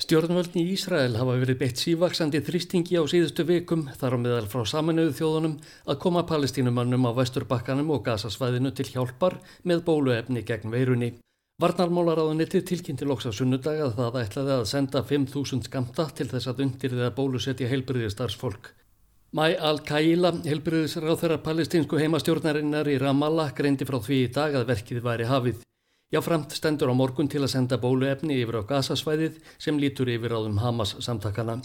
Stjórnvöldni 0.01 0.65
í 0.65 0.73
Ísrael 0.75 1.15
hafa 1.21 1.37
verið 1.39 1.61
beitt 1.61 1.79
sívaksandi 1.79 2.41
þrýstingi 2.43 2.99
á 2.99 3.05
síðustu 3.07 3.45
vikum 3.47 3.85
þar 4.01 4.17
á 4.17 4.19
meðal 4.19 4.49
frá 4.51 4.65
saminuðu 4.67 5.13
þjóðunum 5.21 5.59
að 5.87 6.01
koma 6.03 6.25
palestínumannum 6.27 7.07
á 7.07 7.13
vesturbakkanum 7.21 7.93
og 7.95 8.03
gasasvæðinu 8.09 8.73
til 8.75 8.89
hjálpar 8.91 9.39
með 9.63 9.85
bóluefni 9.87 10.43
gegn 10.43 10.73
veirunni. 10.75 11.13
Varnarmálaráðunitið 11.61 12.67
tilkynnti 12.67 13.07
loks 13.07 13.29
á 13.29 13.33
sunnudag 13.37 13.79
að 13.85 13.99
það 14.01 14.21
ætlaði 14.25 14.55
að 14.57 14.69
senda 14.73 15.05
5.000 15.05 15.69
skamta 15.69 16.09
til 16.17 16.31
þess 16.33 16.49
að 16.49 16.65
undirðið 16.65 17.07
að 17.11 17.17
bólusetja 17.21 17.69
heilbriðistarsfólk. 17.69 18.73
Mæ 19.31 19.53
Al-Kaila, 19.63 20.33
helbriðisráð 20.43 21.21
þeirra 21.21 21.37
palestinsku 21.45 22.01
heimastjórnarinnar 22.01 22.89
í 22.91 22.97
Ramallah, 22.99 23.53
greindi 23.55 23.87
frá 23.87 24.01
því 24.03 24.17
í 24.25 24.33
dag 24.35 24.57
að 24.59 24.67
verkið 24.73 25.05
væri 25.05 25.29
hafið. 25.31 25.61
Jáframt 26.11 26.57
stendur 26.59 26.91
á 26.91 26.99
morgun 26.99 27.31
til 27.31 27.45
að 27.45 27.53
senda 27.53 27.79
bóluefni 27.79 28.41
yfir 28.43 28.59
á 28.59 28.67
gasasvæðið 28.67 29.39
sem 29.55 29.79
lítur 29.79 30.11
yfir 30.11 30.35
áðum 30.35 30.59
Hamas 30.59 30.97
samtakana. 30.99 31.61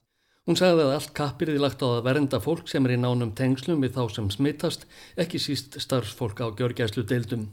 Hún 0.45 0.61
sagði 0.61 0.85
að 0.85 0.93
allt 0.99 1.13
kappirði 1.17 1.57
lagt 1.57 1.81
á 1.81 1.89
að 1.89 2.05
vernda 2.05 2.43
fólk 2.45 2.69
sem 2.69 2.85
er 2.85 2.99
í 2.99 3.01
nánum 3.01 3.33
tengslum 3.33 3.81
við 3.81 3.97
þá 3.97 4.03
sem 4.13 4.29
smittast, 4.29 4.85
ekki 5.17 5.41
síst 5.41 5.81
starfsfólk 5.81 6.45
á 6.45 6.53
gjörgæslu 6.53 7.01
deildum. 7.09 7.49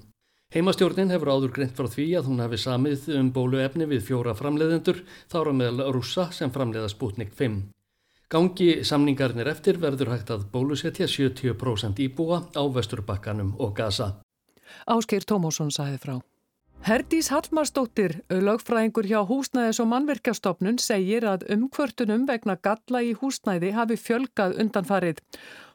Heimastjórnin 0.53 1.09
hefur 1.09 1.33
áður 1.33 1.57
greint 1.57 1.73
frá 1.73 1.89
því 1.89 2.11
að 2.21 2.29
hún 2.29 2.45
hafi 2.45 2.61
samið 2.61 3.15
um 3.17 3.33
bóluefni 3.33 3.89
við 3.89 4.11
fjóra 4.13 4.37
framleiðendur, 4.37 5.07
þára 5.33 5.57
meðal 5.57 5.89
rússa 5.97 6.29
sem 6.37 6.53
framleiða 6.53 6.93
Sputnik 6.93 7.33
5. 7.33 7.63
Gangi 8.33 8.81
samningarnir 8.89 9.49
eftir 9.51 9.77
verður 9.77 10.15
hægt 10.15 10.31
að 10.33 10.47
bólusetja 10.55 11.05
70% 11.05 11.99
íbúa 12.01 12.39
á 12.57 12.63
Vesturbakkanum 12.65 13.51
og 13.61 13.75
Gaza. 13.77 14.07
Áskir 14.89 15.27
Tómásson 15.29 15.69
sæði 15.69 15.99
frá. 16.01 16.15
Herdís 16.83 17.29
Hallmarsdóttir, 17.29 18.15
lögfræðingur 18.33 19.07
hjá 19.11 19.21
Húsnæðis 19.29 19.83
og 19.85 19.91
mannverkjastofnun, 19.93 20.81
segir 20.81 21.27
að 21.29 21.45
umkvörtunum 21.53 22.25
vegna 22.31 22.57
galla 22.57 23.05
í 23.05 23.13
húsnæði 23.21 23.75
hafi 23.77 24.01
fjölgað 24.01 24.57
undanfarið. 24.65 25.21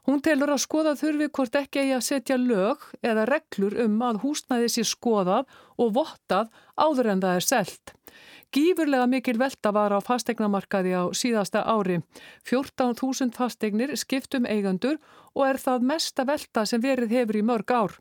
Hún 0.07 0.21
telur 0.23 0.53
að 0.53 0.61
skoða 0.63 0.93
þurfi 0.95 1.27
hvort 1.35 1.55
ekki 1.59 1.81
eigi 1.81 1.95
að 1.97 2.05
setja 2.07 2.37
lög 2.39 2.83
eða 3.03 3.25
reglur 3.27 3.73
um 3.83 3.97
að 4.07 4.21
húsnæði 4.23 4.69
sé 4.71 4.85
skoðað 4.87 5.49
og 5.75 5.89
vottað 5.97 6.47
áður 6.79 7.09
en 7.11 7.23
það 7.25 7.39
er 7.39 7.47
selt. 7.47 7.91
Gífurlega 8.55 9.03
mikil 9.11 9.35
velta 9.35 9.73
var 9.75 9.91
á 9.91 9.99
fastegnamarkaði 9.99 10.93
á 10.95 11.03
síðasta 11.11 11.65
ári. 11.67 11.97
14.000 12.47 13.35
fastegnir 13.35 13.91
skiptum 13.99 14.47
eigandur 14.47 14.95
og 15.35 15.43
er 15.49 15.59
það 15.59 15.83
mesta 15.89 16.23
velta 16.23 16.63
sem 16.63 16.79
verið 16.81 17.11
hefur 17.11 17.41
í 17.41 17.43
mörg 17.43 17.73
ár. 17.75 17.97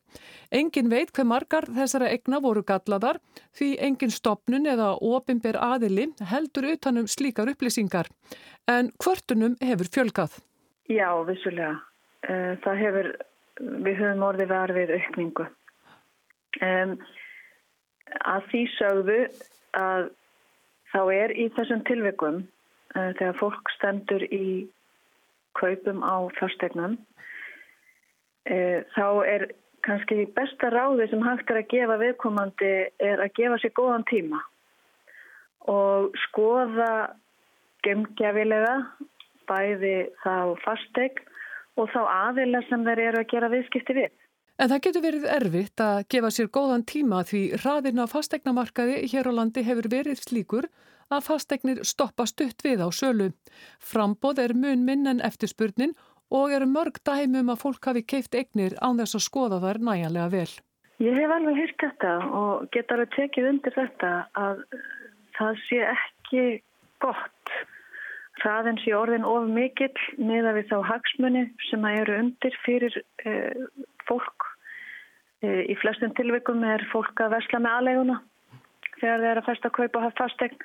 Engin 0.55 0.93
veit 0.93 1.11
hver 1.11 1.27
margar 1.27 1.67
þessara 1.67 2.13
egna 2.15 2.39
voru 2.39 2.63
gallaðar 2.63 3.19
því 3.59 3.73
engin 3.89 4.15
stopnun 4.15 4.71
eða 4.71 4.93
ofinber 5.03 5.59
aðili 5.59 6.13
heldur 6.31 6.71
utanum 6.71 7.11
slíkar 7.11 7.51
upplýsingar. 7.51 8.07
En 8.71 8.95
hvörtunum 9.03 9.59
hefur 9.59 9.91
fjölgað? 9.91 10.39
Já, 10.87 11.11
vissulega. 11.27 11.75
Eh, 12.27 12.55
það 12.65 12.81
hefur, 12.83 13.09
við 13.87 14.01
höfum 14.01 14.25
orðið 14.27 14.51
verfið 14.51 14.93
aukningu. 14.97 15.47
Um, 16.65 16.95
að 18.27 18.47
því 18.51 18.63
sögðu 18.75 19.19
að 19.77 20.09
þá 20.91 21.01
er 21.15 21.35
í 21.37 21.47
þessum 21.55 21.83
tilvikum 21.87 22.39
uh, 22.97 23.13
þegar 23.19 23.37
fólk 23.39 23.71
stendur 23.75 24.25
í 24.33 24.65
kaupum 25.59 26.01
á 26.01 26.17
fyrstegnum 26.39 26.97
uh, 28.49 28.81
þá 28.97 29.07
er 29.29 29.47
kannski 29.85 30.25
besta 30.39 30.73
ráði 30.73 31.11
sem 31.13 31.23
hægt 31.27 31.53
er 31.53 31.61
að 31.61 31.71
gefa 31.75 32.01
viðkomandi 32.01 32.73
er 33.05 33.23
að 33.23 33.35
gefa 33.37 33.61
sér 33.61 33.77
góðan 33.77 34.09
tíma 34.09 34.41
og 35.69 36.17
skoða 36.25 37.13
gemgjafilega 37.85 38.79
bæði 39.47 39.97
þá 40.25 40.57
fastegn 40.65 41.36
og 41.77 41.91
þá 41.93 42.01
aðila 42.05 42.63
sem 42.69 42.85
þeir 42.87 43.03
eru 43.09 43.23
að 43.23 43.31
gera 43.33 43.53
viðskipti 43.53 43.97
við. 43.97 44.13
En 44.57 44.71
það 44.73 44.83
getur 44.87 45.05
verið 45.05 45.25
erfitt 45.29 45.81
að 45.85 46.03
gefa 46.13 46.31
sér 46.33 46.47
góðan 46.49 46.85
tíma 46.89 47.23
því 47.29 47.41
hraðin 47.61 48.01
á 48.01 48.07
fastegnamarkaði 48.09 49.03
hér 49.13 49.29
á 49.29 49.33
landi 49.37 49.65
hefur 49.67 49.89
verið 49.93 50.23
slíkur 50.23 50.69
að 51.13 51.27
fastegnir 51.29 51.83
stoppa 51.85 52.25
stutt 52.27 52.65
við 52.65 52.81
á 52.81 52.89
sölu. 52.89 53.31
Frambóð 53.79 54.41
er 54.47 54.55
mun 54.57 54.87
minn 54.89 55.07
en 55.07 55.21
eftirspurnin 55.21 55.93
og 56.33 56.55
eru 56.57 56.67
mörg 56.67 56.99
dæmum 57.05 57.53
að 57.53 57.61
fólk 57.63 57.91
hafi 57.91 58.03
keift 58.03 58.35
egnir 58.35 58.75
án 58.81 58.99
þess 58.99 59.19
að 59.21 59.27
skoða 59.29 59.61
þær 59.63 59.83
næjanlega 59.91 60.33
vel. 60.33 60.51
Ég 61.05 61.13
hef 61.21 61.33
alveg 61.37 61.61
hýrt 61.61 61.83
þetta 61.85 62.13
og 62.41 62.67
get 62.73 62.93
alveg 62.93 63.13
tekið 63.13 63.49
undir 63.53 63.77
þetta 63.77 64.13
að 64.41 64.63
það 65.37 65.65
sé 65.69 65.81
ekki 65.93 66.45
gott. 67.05 67.57
Hraðin 68.47 68.79
sé 68.79 68.93
orðin 68.95 69.27
of 69.27 69.49
mikill 69.51 69.91
niða 70.23 70.53
við 70.55 70.69
þá 70.71 70.77
hagsmunni 70.93 71.49
sem 71.67 71.87
eru 71.91 72.21
undir 72.23 72.55
fyrir 72.63 72.95
eh, 73.27 73.65
fólk 74.07 74.53
Í 75.45 75.75
flestum 75.83 76.15
tilvikum 76.17 76.65
er 76.65 76.83
fólk 76.93 77.21
að 77.21 77.35
versla 77.37 77.61
með 77.61 77.79
aðleguna 77.79 78.17
þegar 78.97 79.21
þeir 79.21 79.31
eru 79.31 79.43
að 79.43 79.49
festa 79.51 79.69
að 79.69 79.75
kaupa 79.77 79.99
og 79.99 80.05
hafa 80.07 80.19
fastegn. 80.23 80.63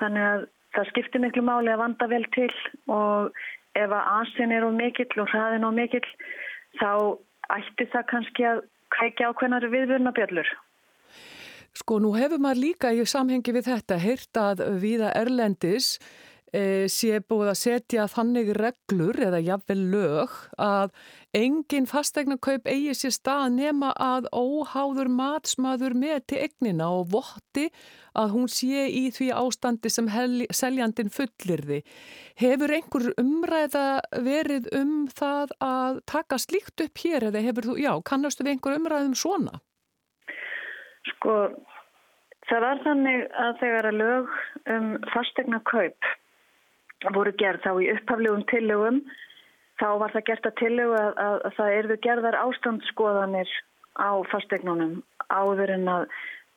Þannig 0.00 0.26
að 0.26 0.42
það 0.76 0.88
skiptir 0.90 1.22
miklu 1.24 1.44
máli 1.46 1.72
að 1.72 1.80
vanda 1.80 2.08
vel 2.10 2.22
til 2.36 2.50
og 2.92 3.40
ef 3.78 3.94
að 3.96 4.10
asin 4.18 4.52
er 4.52 4.66
á 4.68 4.70
mikill 4.76 5.22
og 5.22 5.30
hraðin 5.32 5.64
á 5.64 5.70
mikill 5.72 6.04
þá 6.76 6.90
ætti 7.56 7.88
það 7.94 8.08
kannski 8.12 8.46
að 8.50 8.62
kveikja 8.92 9.30
ákveðnar 9.30 9.68
viðvörnabjöllur. 9.72 10.50
Sko 11.80 12.00
nú 12.02 12.12
hefur 12.18 12.42
maður 12.42 12.64
líka 12.66 12.92
í 12.92 13.06
samhengi 13.06 13.54
við 13.56 13.70
þetta 13.70 13.98
heyrt 14.02 14.36
að 14.36 14.62
viða 14.82 15.14
Erlendis 15.16 15.94
sé 16.90 17.20
búið 17.30 17.52
að 17.52 17.58
setja 17.60 18.06
þannig 18.10 18.48
reglur 18.56 19.18
eða 19.22 19.38
jafnvel 19.44 19.78
lög 19.92 20.32
að 20.58 20.90
engin 21.36 21.86
fastegnarkaup 21.86 22.66
eigi 22.66 22.94
sér 22.98 23.14
stað 23.14 23.44
nema 23.54 23.92
að 23.94 24.26
óháður 24.34 25.10
matsmaður 25.14 25.94
með 25.94 26.18
til 26.32 26.40
egnina 26.48 26.88
og 26.90 27.12
votti 27.12 27.68
að 28.18 28.34
hún 28.34 28.50
sé 28.50 28.88
í 28.90 29.04
því 29.14 29.30
ástandi 29.38 29.92
sem 29.92 30.10
seljandin 30.50 31.12
fullirði. 31.14 31.82
Hefur 32.40 32.74
einhver 32.74 33.10
umræða 33.20 33.86
verið 34.26 34.70
um 34.74 34.94
það 35.06 35.54
að 35.62 36.00
taka 36.10 36.38
slíkt 36.42 36.82
upp 36.82 37.04
hér 37.04 37.30
eða 37.30 37.44
hefur 37.46 37.70
þú, 37.70 37.76
já, 37.78 37.92
kannastu 38.02 38.46
við 38.46 38.56
einhver 38.56 38.80
umræðum 38.80 39.14
svona? 39.14 39.60
Sko, 41.14 41.36
það 42.50 42.66
var 42.66 42.82
þannig 42.88 43.22
að 43.44 43.52
þegar 43.62 43.90
að 43.92 44.00
lög 44.02 44.34
um 44.74 44.90
fastegnarkaup 45.14 46.10
voru 47.08 47.32
gerð 47.40 47.64
þá 47.64 47.72
í 47.80 47.90
upphaflegum 47.94 48.44
tillögum 48.50 49.00
þá 49.80 49.88
var 50.02 50.12
það 50.12 50.26
gert 50.28 50.48
að 50.48 50.58
tillögu 50.60 50.96
að, 50.98 51.12
að, 51.24 51.36
að 51.48 51.54
það 51.56 51.76
erðu 51.78 51.98
gerðar 52.06 52.38
ástandsskoðanir 52.42 53.54
á 53.96 54.10
fastegnunum 54.30 54.98
áður 55.32 55.72
en 55.76 55.88
að 55.88 56.04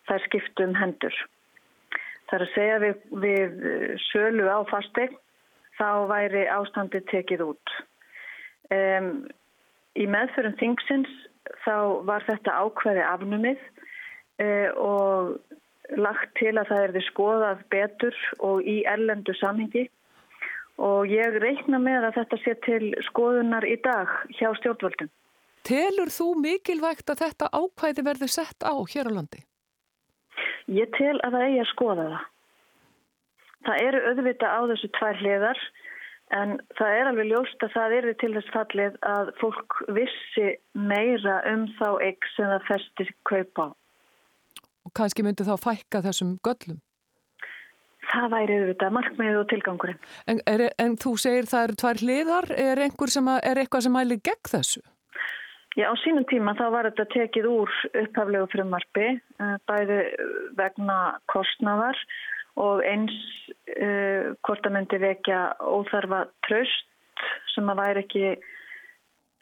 það 0.09 0.25
skiptum 0.27 0.75
hendur. 0.75 1.15
Það 2.27 2.35
er 2.37 2.45
að 2.45 2.53
segja 2.55 2.79
við, 2.83 3.01
við 3.23 3.63
sölu 4.09 4.49
á 4.51 4.59
fastegn 4.67 5.15
þá 5.77 5.89
væri 6.11 6.43
ástandi 6.51 7.01
tekið 7.09 7.45
út. 7.47 7.73
Um, 8.73 9.09
í 9.99 10.05
meðförum 10.09 10.55
þingsins 10.59 11.11
þá 11.63 12.03
var 12.07 12.25
þetta 12.27 12.55
ákveði 12.65 13.03
afnumið 13.07 13.59
uh, 14.43 14.69
og 14.79 15.97
lagt 15.99 16.31
til 16.39 16.55
að 16.57 16.69
það 16.71 16.85
erði 16.87 17.03
skoðað 17.09 17.65
betur 17.73 18.21
og 18.39 18.63
í 18.65 18.81
erlendu 18.89 19.35
samhengi 19.37 19.87
og 20.81 21.09
ég 21.11 21.37
reikna 21.43 21.79
með 21.81 22.09
að 22.09 22.17
þetta 22.19 22.39
sé 22.43 22.55
til 22.65 22.93
skoðunar 23.09 23.65
í 23.67 23.75
dag 23.83 24.09
hjá 24.37 24.49
stjórnvöldum. 24.59 25.11
Telur 25.63 26.11
þú 26.11 26.33
mikilvægt 26.43 27.09
að 27.09 27.23
þetta 27.23 27.49
ákvæði 27.53 28.03
verður 28.03 28.31
sett 28.31 28.65
á 28.65 28.73
hér 28.73 29.07
á 29.07 29.11
landi? 29.15 29.43
Ég 30.67 30.89
tel 30.97 31.15
að 31.23 31.35
það 31.35 31.45
eigi 31.47 31.61
að 31.61 31.71
skoða 31.71 32.07
það. 32.09 32.25
Það 33.63 33.85
eru 33.87 34.01
auðvita 34.09 34.49
á 34.51 34.59
þessu 34.71 34.89
tvær 34.97 35.19
hliðar 35.21 35.61
en 36.35 36.55
það 36.79 36.97
er 36.97 37.09
alveg 37.11 37.29
ljóst 37.29 37.63
að 37.63 37.75
það 37.77 37.95
eru 37.99 38.13
til 38.19 38.31
þess 38.33 38.53
fallið 38.55 38.97
að 39.07 39.31
fólk 39.39 39.77
vissi 39.95 40.47
meira 40.73 41.37
um 41.51 41.67
þá 41.77 41.87
eigg 42.03 42.27
sem 42.33 42.49
það 42.49 42.67
festir 42.71 43.13
kaupa. 43.29 43.69
Og 44.83 44.91
kannski 44.97 45.23
myndi 45.23 45.47
þá 45.47 45.55
fækka 45.61 46.03
þessum 46.03 46.35
göllum? 46.43 46.81
Það 48.13 48.27
væri 48.29 48.57
auðvitað 48.59 48.95
markmiðið 48.97 49.37
og 49.39 49.47
tilgangurinn. 49.49 50.01
En, 50.29 50.41
er, 50.49 50.67
en 50.81 50.97
þú 51.01 51.15
segir 51.21 51.47
það 51.49 51.67
eru 51.67 51.77
tvær 51.81 52.01
hliðar, 52.03 52.49
er, 52.53 52.81
er 52.83 53.61
eitthvað 53.63 53.85
sem 53.87 53.95
mæli 53.95 54.19
gegn 54.21 54.51
þessu? 54.51 54.83
Já, 55.73 55.87
á 55.89 55.95
sínum 56.03 56.25
tíma 56.29 56.53
þá 56.53 56.67
var 56.69 56.85
þetta 56.91 57.07
tekið 57.15 57.47
úr 57.49 57.71
upphaflegu 58.03 58.49
frumarfi, 58.51 59.07
eh, 59.17 59.55
bæði 59.65 59.99
vegna 60.59 60.97
kostnaðar 61.33 61.97
og 62.61 62.83
eins 62.85 63.13
uh, 63.81 64.33
hvort 64.45 64.67
að 64.67 64.75
myndi 64.75 64.99
vekja 65.01 65.39
óþarfa 65.57 66.27
tröst 66.45 67.23
sem 67.55 67.69
að 67.71 67.79
væri 67.81 68.03
ekki, 68.03 68.27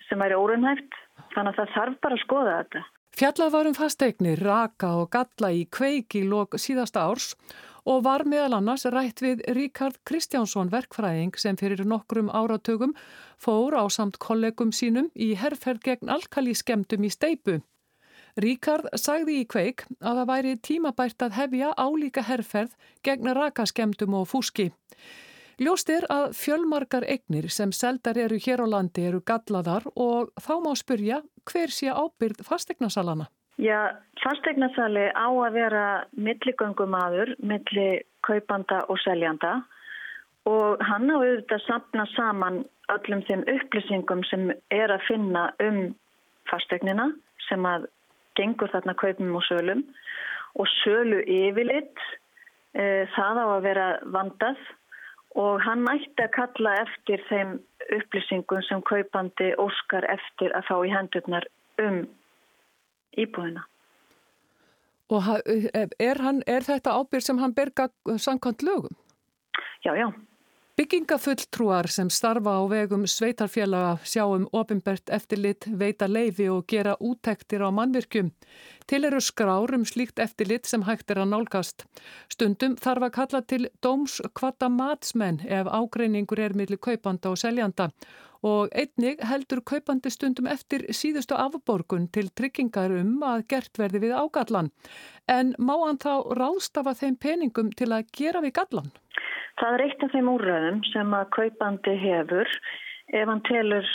sem 0.07 0.21
væri 0.23 0.37
órunhæft. 0.39 0.95
Þannig 1.35 1.51
að 1.51 1.59
það 1.59 1.73
þarf 1.75 1.97
bara 2.05 2.17
að 2.17 2.23
skoða 2.23 2.55
þetta. 2.61 2.85
Fjallað 3.19 3.51
varum 3.57 3.75
fasteignir, 3.75 4.39
raka 4.39 4.93
og 5.01 5.09
galla 5.11 5.51
í 5.51 5.65
kveiki 5.67 6.23
síðasta 6.55 7.03
árs 7.03 7.33
og 7.85 8.03
var 8.05 8.23
meðal 8.29 8.59
annars 8.59 8.85
rætt 8.85 9.23
við 9.23 9.41
Ríkard 9.55 9.97
Kristjánsson 10.05 10.71
verkfræðing 10.73 11.37
sem 11.39 11.57
fyrir 11.57 11.83
nokkrum 11.87 12.29
áratögum 12.29 12.93
fór 13.41 13.77
á 13.77 13.83
samt 13.89 14.19
kollegum 14.21 14.71
sínum 14.75 15.09
í 15.15 15.33
herrferð 15.39 15.81
gegn 15.87 16.13
alkalískemdum 16.13 17.07
í 17.07 17.11
steipu. 17.13 17.59
Ríkard 18.39 18.87
sagði 18.95 19.41
í 19.41 19.47
kveik 19.49 19.83
að 19.99 20.21
það 20.21 20.29
væri 20.29 20.53
tímabært 20.67 21.25
að 21.25 21.35
hefja 21.39 21.73
álíka 21.75 22.23
herrferð 22.23 22.77
gegn 23.03 23.33
rakaskemdum 23.35 24.15
og 24.21 24.29
fúski. 24.31 24.71
Ljóst 25.61 25.91
er 25.93 26.07
að 26.09 26.31
fjölmarkar 26.39 27.03
egnir 27.05 27.49
sem 27.53 27.73
seldar 27.75 28.17
eru 28.17 28.39
hér 28.41 28.63
á 28.63 28.67
landi 28.71 29.03
eru 29.05 29.19
gallaðar 29.21 29.83
og 29.93 30.31
þá 30.39 30.53
má 30.63 30.71
spyrja 30.79 31.21
hver 31.45 31.69
sé 31.75 31.91
ábyrð 31.91 32.41
fastegnasalana. 32.47 33.27
Já, 33.59 33.97
fastegnarsali 34.23 35.11
á 35.11 35.27
að 35.27 35.53
vera 35.57 35.85
milligöngumadur, 36.15 37.35
milli 37.43 38.01
kaupanda 38.23 38.85
og 38.87 38.99
seljanda 39.03 39.61
og 40.49 40.81
hann 40.81 41.11
á 41.11 41.17
auðvitað 41.19 41.57
að 41.59 41.65
sapna 41.67 42.05
saman 42.15 42.61
öllum 42.89 43.21
þeim 43.27 43.43
upplýsingum 43.55 44.23
sem 44.29 44.51
er 44.73 44.93
að 44.93 45.05
finna 45.07 45.51
um 45.61 45.81
fastegnina 46.49 47.11
sem 47.49 47.65
að 47.67 47.85
gengur 48.39 48.71
þarna 48.73 48.95
kaupum 48.97 49.35
og 49.37 49.45
sölum 49.45 49.83
og 50.59 50.69
sölu 50.81 51.21
yfirlitt 51.27 51.99
e, 52.73 53.05
það 53.15 53.41
á 53.43 53.45
að 53.45 53.65
vera 53.67 53.87
vandað 54.15 54.63
og 55.41 55.61
hann 55.63 55.85
ætti 55.91 56.25
að 56.25 56.33
kalla 56.39 56.73
eftir 56.81 57.21
þeim 57.29 57.59
upplýsingum 57.99 58.65
sem 58.67 58.81
kaupandi 58.87 59.51
óskar 59.61 60.07
eftir 60.09 60.55
að 60.57 60.67
fá 60.71 60.75
í 60.81 60.91
hendurnar 60.95 61.47
um 61.83 62.03
íbúðina. 63.17 63.65
Og 65.11 65.27
er, 65.99 66.21
hann, 66.23 66.41
er 66.47 66.63
þetta 66.63 66.95
ábyrg 66.95 67.25
sem 67.25 67.39
hann 67.41 67.53
berga 67.53 67.89
samkvæmt 68.15 68.63
lögum? 68.63 68.95
Já, 69.83 69.95
já. 69.97 70.07
Byggingafulltrúar 70.79 71.89
sem 71.91 72.07
starfa 72.09 72.53
á 72.55 72.63
vegum 72.71 73.03
sveitarfélaga 73.03 73.97
sjáum 74.07 74.47
ofinbert 74.55 75.11
eftirlit, 75.11 75.67
veita 75.67 76.07
leifi 76.07 76.47
og 76.49 76.63
gera 76.71 76.95
úttektir 76.95 77.61
á 77.61 77.69
mannvirkjum. 77.75 78.31
Til 78.91 79.05
eru 79.07 79.21
skrárum 79.23 79.85
slíkt 79.87 80.19
eftirlit 80.19 80.67
sem 80.67 80.81
hægt 80.83 81.13
er 81.13 81.21
að 81.21 81.29
nálgast. 81.31 81.85
Stundum 82.27 82.73
þarf 82.75 83.05
að 83.07 83.13
kalla 83.15 83.39
til 83.47 83.67
dóms 83.85 84.17
kvata 84.35 84.67
matsmenn 84.67 85.37
ef 85.47 85.69
ágreiningur 85.71 86.41
er 86.43 86.51
millir 86.59 86.79
kaupanda 86.83 87.29
og 87.31 87.37
seljanda 87.39 87.85
og 88.43 88.73
einnig 88.75 89.21
heldur 89.29 89.61
kaupandi 89.63 90.11
stundum 90.11 90.49
eftir 90.51 90.83
síðustu 90.97 91.37
afborgun 91.39 92.09
til 92.11 92.27
tryggingar 92.35 92.91
um 92.97 93.21
að 93.23 93.45
gert 93.53 93.79
verði 93.79 94.01
við 94.03 94.15
ágallan. 94.17 94.71
En 95.31 95.53
má 95.55 95.71
hann 95.85 95.99
þá 96.01 96.27
ráðstafa 96.35 96.91
þeim 96.99 97.15
peningum 97.15 97.69
til 97.71 97.93
að 97.95 98.09
gera 98.17 98.41
við 98.43 98.57
gallan? 98.57 98.89
Það 99.61 99.77
er 99.77 99.83
eitt 99.85 100.03
af 100.03 100.11
þeim 100.17 100.33
úrræðum 100.33 100.81
sem 100.89 101.15
að 101.15 101.31
kaupandi 101.37 101.93
hefur 102.01 102.51
ef 103.13 103.31
hann 103.31 103.45
telur 103.47 103.87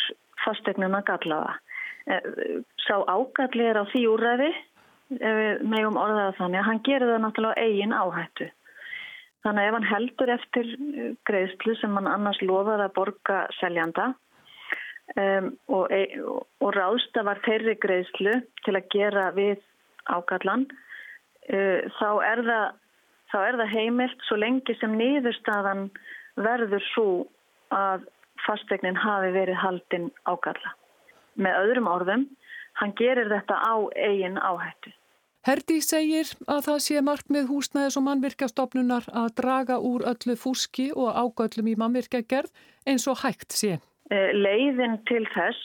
fastegnuna 0.47 1.03
gallaða. 1.05 1.59
Eh, 2.07 2.65
sá 2.87 2.97
ágalli 3.05 3.69
er 3.69 3.83
á 3.83 3.85
því 3.93 4.03
úrræði 4.15 4.50
megum 5.11 5.99
orðaða 6.01 6.37
þannig 6.41 6.67
hann 6.67 6.85
gerir 6.87 7.13
það 7.13 7.21
náttúrulega 7.25 7.67
eigin 7.67 7.95
áhættu. 7.95 8.49
Þannig 9.47 9.63
að 9.63 9.69
ef 9.69 9.77
hann 9.77 9.91
heldur 9.91 10.33
eftir 10.35 10.71
eh, 10.75 11.11
greiðslu 11.29 11.77
sem 11.79 11.95
hann 11.95 12.09
annars 12.11 12.41
lofaði 12.43 12.89
að 12.89 12.97
borga 12.97 13.37
seljanda 13.61 14.09
um, 15.15 15.53
og, 15.71 15.85
e, 15.95 16.01
og 16.59 16.73
ráðstafar 16.75 17.39
þeirri 17.45 17.77
greiðslu 17.79 18.41
til 18.67 18.75
að 18.75 18.89
gera 18.91 19.29
við 19.37 19.63
ágallan, 20.11 20.67
uh, 21.53 21.87
þá 22.01 22.11
er 22.27 22.43
það 22.49 22.67
þá 23.31 23.39
er 23.43 23.61
það 23.61 23.73
heimilt 23.75 24.27
svo 24.27 24.39
lengi 24.39 24.77
sem 24.81 24.99
niðurstaðan 24.99 25.89
verður 26.39 26.85
svo 26.93 27.09
að 27.75 28.07
fastegnin 28.47 28.99
hafi 28.99 29.33
verið 29.35 29.59
haldinn 29.63 30.11
ágalla. 30.29 30.75
Með 31.37 31.59
öðrum 31.63 31.89
orðum, 31.91 32.27
hann 32.80 32.95
gerir 32.99 33.28
þetta 33.33 33.56
á 33.56 33.75
eigin 33.97 34.38
áhættu. 34.38 34.92
Herdi 35.47 35.78
segir 35.85 36.33
að 36.50 36.64
það 36.66 36.78
sé 36.83 37.02
markmið 37.06 37.45
húsnæðis 37.52 37.97
og 38.00 38.04
mannvirkjastofnunar 38.09 39.04
að 39.14 39.28
draga 39.38 39.76
úr 39.78 40.02
öllu 40.11 40.35
fúski 40.40 40.88
og 40.90 41.14
ágöllum 41.14 41.71
í 41.71 41.76
mannvirkjagerð 41.78 42.50
eins 42.90 43.06
og 43.06 43.21
hægt 43.23 43.54
sé. 43.54 43.76
Eh, 44.11 44.33
leiðin 44.35 44.99
til 45.06 45.23
þess 45.35 45.62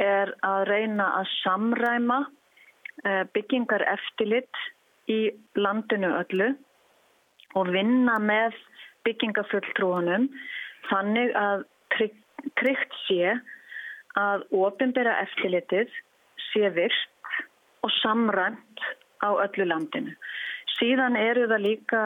er 0.00 0.32
að 0.46 0.64
reyna 0.70 1.10
að 1.18 1.28
samræma 1.42 2.18
eh, 3.04 3.24
byggingar 3.36 3.84
eftirlit 3.92 4.64
í 5.12 5.20
landinu 5.60 6.14
öllu 6.22 6.54
og 7.56 7.72
vinna 7.72 8.16
með 8.22 8.56
byggingafulltrúanum 9.04 10.28
þannig 10.88 11.36
að 11.36 11.68
tryggt 12.56 12.96
sé 13.06 13.36
að 14.18 14.44
ofinbera 14.56 15.18
eftirlitið 15.24 15.92
sé 16.52 16.70
virkt 16.74 17.38
og 17.86 17.92
samrænt 18.02 18.84
á 19.22 19.28
öllu 19.34 19.66
landinu. 19.66 20.14
Síðan 20.78 21.16
eru 21.18 21.46
það 21.50 21.64
líka 21.64 22.02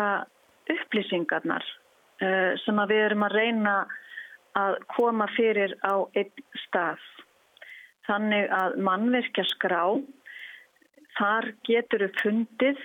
upplýsingarnar 0.73 1.65
uh, 1.65 2.53
sem 2.65 2.81
við 2.89 3.05
erum 3.09 3.27
að 3.27 3.37
reyna 3.37 3.77
að 4.59 4.79
koma 4.93 5.29
fyrir 5.37 5.75
á 5.85 6.05
einn 6.17 6.47
stað. 6.67 7.01
Þannig 8.09 8.51
að 8.53 8.79
mannverkja 8.85 9.45
skrá, 9.53 9.85
þar 11.17 11.53
getur 11.69 12.07
við 12.07 12.19
fundið 12.21 12.81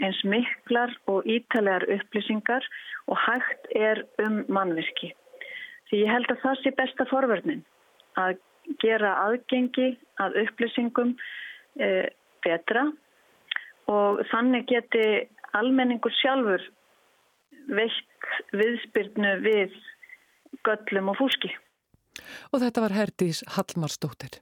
eins 0.00 0.20
miklar 0.24 0.92
og 1.10 1.26
ítalegar 1.26 1.84
upplýsingar 1.90 2.64
og 3.10 3.18
hægt 3.18 3.66
er 3.74 4.04
um 4.22 4.44
mannvirki. 4.48 5.12
Því 5.90 6.04
ég 6.04 6.12
held 6.14 6.30
að 6.30 6.42
það 6.44 6.60
sé 6.62 6.72
besta 6.78 7.06
forverðnin 7.10 7.64
að 8.20 8.38
gera 8.82 9.14
aðgengi 9.26 9.92
að 10.22 10.40
upplýsingum 10.44 11.14
e, 11.80 12.10
betra 12.44 12.86
og 13.90 14.20
þannig 14.30 14.68
geti 14.70 15.06
almenningur 15.58 16.14
sjálfur 16.20 16.62
veikt 17.70 18.30
viðspyrnu 18.54 19.32
við 19.44 19.74
göllum 20.66 21.10
og 21.12 21.18
fúski. 21.20 21.50
Og 22.52 22.62
þetta 22.62 22.84
var 22.84 22.94
Herdís 22.94 23.42
Hallmarsdóttir. 23.56 24.40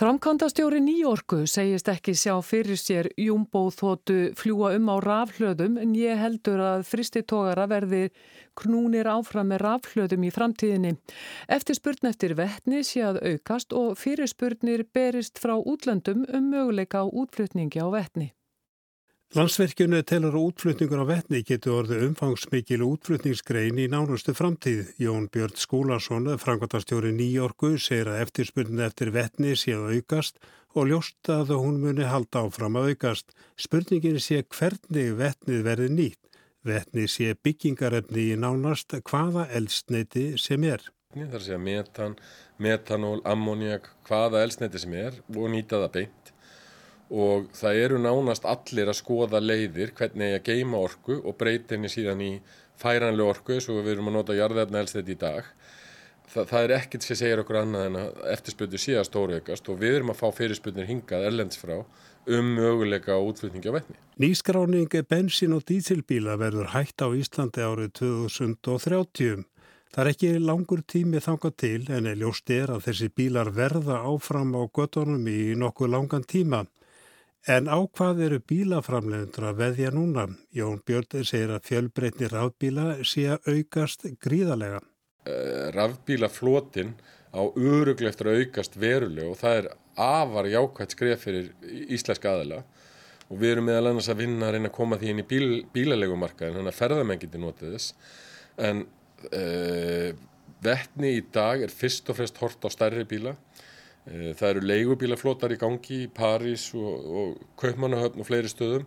Framkvæmdastjóri 0.00 0.78
Nýjorku 0.80 1.42
segist 1.44 1.90
ekki 1.92 2.14
sjá 2.16 2.32
fyrir 2.40 2.78
sér 2.80 3.10
júmbóþótu 3.20 4.30
fljúa 4.32 4.70
um 4.78 4.88
á 4.88 4.96
rafhlöðum 5.04 5.76
en 5.82 5.92
ég 5.92 6.16
heldur 6.16 6.62
að 6.64 6.86
fristitógara 6.88 7.66
verði 7.68 8.06
knúnir 8.56 9.10
áfram 9.12 9.52
með 9.52 9.60
rafhlöðum 9.66 10.24
í 10.24 10.32
framtíðinni. 10.32 10.94
Eftir 11.52 11.76
spurn 11.76 12.08
eftir 12.14 12.32
vettni 12.40 12.80
sé 12.80 13.04
að 13.10 13.20
aukast 13.28 13.76
og 13.76 13.92
fyrir 14.00 14.32
spurnir 14.32 14.88
berist 14.88 15.36
frá 15.36 15.58
útlöndum 15.60 16.24
um 16.32 16.48
möguleika 16.48 17.04
á 17.04 17.06
útflutningi 17.12 17.84
á 17.84 17.92
vettni. 17.92 18.32
Landsverkjunu 19.30 20.00
telur 20.02 20.34
útflutningur 20.34 21.04
á 21.04 21.06
vettni 21.06 21.44
getur 21.46 21.84
orðið 21.84 22.00
umfangsmikil 22.08 22.80
útflutningsgrein 22.82 23.76
í 23.78 23.84
nánustu 23.86 24.32
framtíð. 24.34 24.88
Jón 24.98 25.28
Björn 25.30 25.54
Skúlason, 25.54 26.26
frangvatastjóri 26.42 27.12
Nýjorgu, 27.14 27.76
segir 27.78 28.10
að 28.10 28.24
eftirspurnin 28.24 28.82
eftir 28.82 29.12
vettni 29.14 29.52
sé 29.54 29.76
að 29.76 30.00
aukast 30.00 30.42
og 30.74 30.90
ljóst 30.90 31.30
að 31.30 31.52
hún 31.60 31.78
muni 31.78 32.08
halda 32.10 32.42
áfram 32.42 32.80
að 32.80 32.88
aukast. 32.90 33.30
Spurningin 33.54 34.18
sé 34.18 34.40
hvernig 34.42 35.14
vettnið 35.22 35.62
verði 35.68 35.88
nýtt. 35.94 36.42
Vettni 36.66 37.06
sé 37.06 37.38
byggingarefni 37.38 38.32
í 38.32 38.34
nánast 38.34 38.98
hvaða 38.98 39.46
eldsneiti 39.54 40.32
sem 40.42 40.66
er. 40.66 40.82
Það 41.14 41.22
er 41.28 41.38
að 41.38 41.46
segja 41.46 41.62
metan, 41.70 42.18
metanól, 42.58 43.22
ammoniak, 43.22 43.92
hvaða 44.10 44.42
eldsneiti 44.42 44.82
sem 44.82 44.98
er 45.06 45.22
og 45.36 45.46
nýta 45.54 45.78
það 45.84 45.96
beint 46.00 46.34
og 47.10 47.50
það 47.58 47.82
eru 47.84 47.98
nánast 47.98 48.46
allir 48.46 48.90
að 48.90 49.00
skoða 49.00 49.40
leiðir 49.42 49.92
hvernig 49.98 50.36
að 50.36 50.44
geima 50.46 50.78
orku 50.78 51.18
og 51.18 51.36
breyta 51.38 51.74
henni 51.74 51.90
síðan 51.90 52.22
í 52.22 52.32
færanlega 52.80 53.34
orku 53.34 53.56
eins 53.56 53.68
og 53.68 53.82
við 53.82 53.96
erum 53.96 54.10
að 54.12 54.18
nota 54.20 54.36
jarðefna 54.38 54.82
elst 54.84 54.96
þetta 54.96 55.12
í 55.12 55.18
dag. 55.20 55.48
Þa, 56.30 56.44
það 56.46 56.62
er 56.62 56.74
ekkert 56.76 57.06
sem 57.06 57.18
segir 57.18 57.42
okkur 57.42 57.58
annað 57.64 57.88
en 57.88 57.98
að 57.98 58.20
eftirspöldu 58.36 58.78
síðan 58.78 59.08
stóruðegast 59.08 59.70
og 59.72 59.80
við 59.80 59.96
erum 59.98 60.12
að 60.14 60.20
fá 60.20 60.28
fyrirspöldur 60.36 60.86
hingað 60.86 61.26
erlends 61.26 61.58
frá 61.58 61.80
um 62.30 62.50
möguleika 62.54 63.16
á 63.16 63.18
útflutningi 63.18 63.72
á 63.72 63.74
vettni. 63.74 63.96
Nýskráning 64.22 64.92
bensin- 65.10 65.56
og 65.56 65.64
dísilbíla 65.66 66.38
verður 66.38 66.70
hægt 66.70 67.02
á 67.02 67.10
Íslandi 67.10 67.64
árið 67.66 67.90
2030. 67.98 69.44
Það 69.90 70.04
er 70.04 70.10
ekki 70.12 70.38
langur 70.38 70.82
tími 70.86 71.18
þangað 71.18 71.56
til 71.56 71.80
en 71.90 72.06
er 72.06 72.20
ljóst 72.20 72.50
er 72.54 72.70
að 72.70 72.84
þessi 72.86 73.08
bílar 73.10 73.50
verða 73.50 73.98
áfram 74.06 74.54
á 74.54 74.62
göttunum 74.70 75.26
í 75.26 75.56
nokkuð 75.58 75.90
langan 75.90 76.22
tíma. 76.22 76.66
En 77.48 77.70
á 77.72 77.78
hvað 77.88 78.18
eru 78.26 78.38
bílaframlegundur 78.44 79.46
að 79.48 79.60
veðja 79.62 79.90
núna? 79.94 80.26
Jón 80.52 80.82
Björn 80.84 81.24
segir 81.24 81.52
að 81.54 81.70
fjölbreytni 81.70 82.28
rafbíla 82.28 82.98
sé 83.08 83.30
að 83.32 83.48
aukast 83.54 84.04
gríðarlega. 84.20 84.82
Uh, 85.24 85.70
rafbílaflotin 85.72 86.92
á 87.32 87.40
urugleftur 87.40 88.28
að 88.28 88.42
aukast 88.42 88.76
veruleg 88.76 89.30
og 89.30 89.40
það 89.40 89.56
er 89.62 89.70
afar 90.00 90.50
jákvæmt 90.52 90.96
skref 90.96 91.24
fyrir 91.24 91.50
íslenska 91.88 92.34
aðila 92.34 92.60
og 93.30 93.40
við 93.40 93.54
erum 93.54 93.68
meðal 93.70 93.92
annars 93.92 94.10
að 94.12 94.20
vinna 94.24 94.48
að 94.48 94.56
reyna 94.56 94.68
að 94.68 94.76
koma 94.76 94.98
því 95.00 95.12
inn 95.12 95.22
í 95.22 95.26
bíl, 95.30 95.50
bílalegumarkaðin, 95.72 96.58
þannig 96.58 96.74
að 96.74 96.80
ferðamenn 96.80 97.22
geti 97.22 97.40
notið 97.40 97.76
þess. 97.76 97.92
En 98.60 98.84
uh, 99.32 100.12
vettni 100.60 101.16
í 101.16 101.24
dag 101.32 101.64
er 101.64 101.72
fyrst 101.72 102.12
og 102.12 102.20
fremst 102.20 102.40
hort 102.42 102.68
á 102.68 102.68
stærri 102.68 103.08
bíla 103.08 103.32
Eh, 103.32 103.69
það 104.06 104.48
eru 104.48 104.62
leigubílaflótar 104.64 105.52
í 105.54 105.58
gangi 105.60 106.02
í 106.04 106.10
París 106.14 106.70
og, 106.74 107.10
og 107.20 107.42
Kaupmannahöfn 107.60 108.22
og 108.22 108.28
fleiri 108.28 108.50
stöðum 108.50 108.86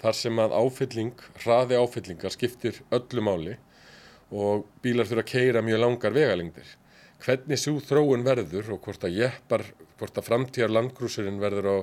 þar 0.00 0.16
sem 0.18 0.40
að 0.40 0.56
áfylling, 0.56 1.12
hraði 1.44 1.78
áfyllingar 1.78 2.34
skiptir 2.34 2.80
öllu 2.94 3.24
máli 3.24 3.58
og 4.34 4.64
bílar 4.82 5.08
þurfa 5.08 5.24
að 5.24 5.30
keira 5.30 5.62
mjög 5.64 5.82
langar 5.84 6.16
vegalengdir. 6.16 6.66
Hvernig 7.24 7.60
svo 7.60 7.78
þróun 7.80 8.24
verður 8.26 8.74
og 8.74 8.82
hvort 8.84 9.04
að 9.06 9.20
jeppar, 9.20 9.64
hvort 10.00 10.18
að 10.18 10.26
framtíðar 10.28 10.74
landgrúsurinn 10.74 11.40
verður 11.40 11.70
á 11.70 11.76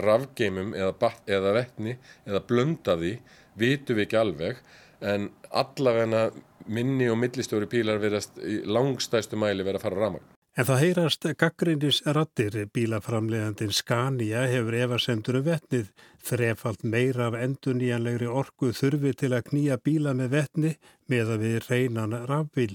rafgeimum 0.00 0.72
eða, 0.74 1.12
eða 1.28 1.54
vettni 1.58 1.98
eða 2.26 2.42
blöndaði, 2.48 3.18
vitum 3.58 3.98
við 3.98 4.08
ekki 4.08 4.20
alveg 4.22 4.62
en 5.04 5.28
allavegna 5.50 6.28
minni 6.66 7.06
og 7.12 7.20
millistóri 7.20 7.68
bílar 7.70 8.02
verðast 8.02 8.40
í 8.42 8.62
langstæstu 8.66 9.38
mæli 9.38 9.66
verið 9.66 9.82
að 9.82 9.86
fara 9.86 10.00
á 10.00 10.02
ramagn. 10.06 10.37
En 10.58 10.66
það 10.66 10.80
heyrast 10.82 11.26
gaggrinnis 11.38 12.00
rattir 12.02 12.56
bílaframlegandin 12.74 13.70
Scania 13.70 14.40
hefur 14.50 14.74
efasemtur 14.74 15.36
um 15.38 15.44
vettnið 15.46 15.92
þrefald 16.26 16.82
meira 16.82 17.28
af 17.28 17.36
enduníjanlegri 17.38 18.26
orgu 18.26 18.72
þurfi 18.74 19.12
til 19.20 19.30
að 19.36 19.44
knýja 19.52 19.76
bíla 19.86 20.16
með 20.18 20.34
vettni 20.34 20.74
með 21.06 21.30
að 21.36 21.46
við 21.46 21.68
reynan 21.68 22.18
rafbíl. 22.26 22.74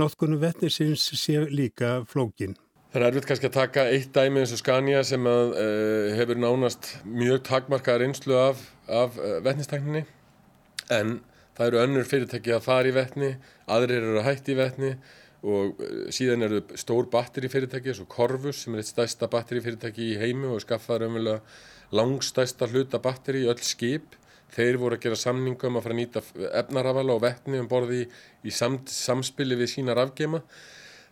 Nótkunum 0.00 0.40
vettnisins 0.40 1.04
sé 1.20 1.44
líka 1.52 1.98
flókin. 2.08 2.56
Það 2.94 3.02
er 3.02 3.08
erfitt 3.10 3.28
kannski 3.28 3.50
að 3.50 3.58
taka 3.60 3.88
eitt 3.92 4.16
dæmi 4.16 4.40
eins 4.40 4.56
og 4.56 4.64
Scania 4.64 5.04
sem 5.04 5.28
að, 5.28 5.52
uh, 5.60 6.08
hefur 6.16 6.40
nánast 6.40 6.94
mjög 7.04 7.44
takmarkaðar 7.44 8.08
einslu 8.08 8.40
af, 8.40 8.68
af 8.88 9.20
uh, 9.20 9.42
vetnistækninni 9.44 10.06
en 10.88 11.18
það 11.58 11.66
eru 11.68 11.84
önnur 11.84 12.08
fyrirtæki 12.08 12.56
að 12.56 12.70
fara 12.70 12.88
í 12.88 12.96
vetni, 12.96 13.34
aðrir 13.68 14.00
eru 14.00 14.22
að 14.22 14.30
hætti 14.30 14.56
í 14.56 14.62
vetni 14.64 14.96
og 15.42 15.80
uh, 15.82 16.06
síðan 16.14 16.46
eru 16.46 16.62
stór 16.78 17.08
batterifyrirtæki 17.12 17.92
eins 17.92 18.02
og 18.02 18.10
Corvus 18.12 18.62
sem 18.64 18.74
er 18.74 18.82
eitt 18.82 18.92
stærsta 18.92 19.28
batterifyrirtæki 19.32 20.12
í 20.12 20.18
heimu 20.20 20.54
og 20.56 20.62
skaffaður 20.64 21.08
umverulega 21.10 21.40
langstærsta 21.92 22.68
hluta 22.70 23.00
batteri 23.02 23.44
í 23.44 23.50
öll 23.50 23.60
skip. 23.62 24.16
Þeir 24.52 24.78
voru 24.80 24.98
að 24.98 25.04
gera 25.06 25.16
samningum 25.16 25.78
að 25.78 25.84
fara 25.86 25.94
að 25.96 26.00
nýta 26.00 26.22
efnarafala 26.60 27.14
og 27.16 27.22
vetni 27.24 27.60
um 27.60 27.68
borði 27.68 28.02
í, 28.02 28.08
í 28.48 28.52
sam, 28.52 28.78
samspili 28.84 29.56
við 29.56 29.70
sína 29.74 29.96
rafgeima. 29.96 30.42